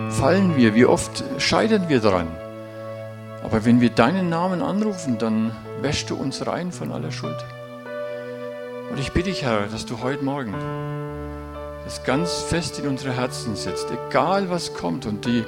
fallen 0.09 0.55
wir, 0.55 0.75
wie 0.75 0.85
oft 0.85 1.23
scheitern 1.37 1.89
wir 1.89 1.99
daran. 1.99 2.27
Aber 3.43 3.65
wenn 3.65 3.81
wir 3.81 3.89
deinen 3.89 4.29
Namen 4.29 4.61
anrufen, 4.61 5.17
dann 5.17 5.51
wäschst 5.81 6.09
du 6.09 6.15
uns 6.15 6.47
rein 6.47 6.71
von 6.71 6.91
aller 6.91 7.11
Schuld. 7.11 7.35
Und 8.89 8.99
ich 8.99 9.11
bitte 9.11 9.29
dich, 9.29 9.43
Herr, 9.43 9.67
dass 9.67 9.85
du 9.85 10.01
heute 10.01 10.23
Morgen 10.23 10.53
das 11.83 12.03
ganz 12.03 12.41
fest 12.41 12.79
in 12.79 12.87
unsere 12.87 13.13
Herzen 13.13 13.55
setzt, 13.55 13.87
egal 13.91 14.49
was 14.49 14.73
kommt. 14.73 15.05
Und 15.05 15.25
die, 15.25 15.43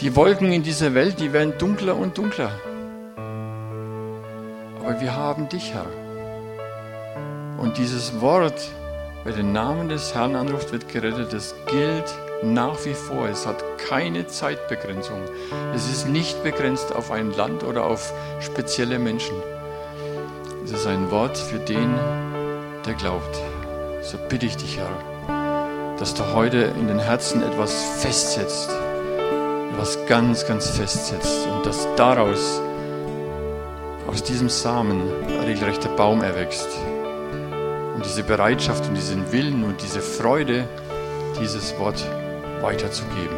die 0.00 0.14
Wolken 0.14 0.52
in 0.52 0.62
dieser 0.62 0.92
Welt, 0.94 1.18
die 1.20 1.32
werden 1.32 1.54
dunkler 1.58 1.96
und 1.96 2.18
dunkler. 2.18 2.50
Aber 4.80 5.00
wir 5.00 5.16
haben 5.16 5.48
dich, 5.48 5.72
Herr. 5.72 5.86
Und 7.58 7.78
dieses 7.78 8.20
Wort, 8.20 8.68
wer 9.24 9.32
den 9.32 9.52
Namen 9.52 9.88
des 9.88 10.14
Herrn 10.14 10.36
anruft, 10.36 10.72
wird 10.72 10.88
gerettet, 10.88 11.32
das 11.32 11.54
gilt 11.66 12.14
nach 12.42 12.84
wie 12.84 12.94
vor. 12.94 13.28
Es 13.28 13.46
hat 13.46 13.62
keine 13.78 14.26
Zeitbegrenzung. 14.26 15.20
Es 15.74 15.90
ist 15.90 16.08
nicht 16.08 16.42
begrenzt 16.42 16.94
auf 16.94 17.10
ein 17.10 17.32
Land 17.32 17.62
oder 17.62 17.84
auf 17.84 18.12
spezielle 18.40 18.98
Menschen. 18.98 19.36
Es 20.64 20.72
ist 20.72 20.86
ein 20.86 21.10
Wort 21.10 21.36
für 21.36 21.58
den, 21.58 21.94
der 22.86 22.94
glaubt. 22.94 23.38
So 24.02 24.18
bitte 24.28 24.46
ich 24.46 24.56
dich, 24.56 24.78
Herr, 24.78 25.96
dass 25.98 26.14
du 26.14 26.24
heute 26.34 26.72
in 26.78 26.88
den 26.88 26.98
Herzen 26.98 27.42
etwas 27.42 27.72
festsetzt, 27.98 28.70
etwas 29.72 29.98
ganz, 30.06 30.46
ganz 30.46 30.70
festsetzt 30.70 31.46
und 31.46 31.66
dass 31.66 31.86
daraus, 31.96 32.60
aus 34.06 34.22
diesem 34.22 34.48
Samen, 34.48 35.02
ein 35.26 35.40
regelrechter 35.40 35.88
Baum 35.90 36.22
erwächst. 36.22 36.68
Und 37.94 38.04
diese 38.04 38.22
Bereitschaft 38.22 38.86
und 38.88 38.94
diesen 38.94 39.32
Willen 39.32 39.64
und 39.64 39.80
diese 39.82 40.00
Freude, 40.00 40.68
dieses 41.40 41.78
Wort 41.78 42.04
weiterzugeben. 42.64 43.36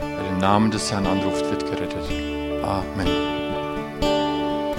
Wer 0.00 0.24
den 0.24 0.38
Namen 0.38 0.70
des 0.70 0.90
Herrn 0.90 1.06
anruft, 1.06 1.44
wird 1.50 1.70
gerettet. 1.70 2.10
Amen. 2.64 3.37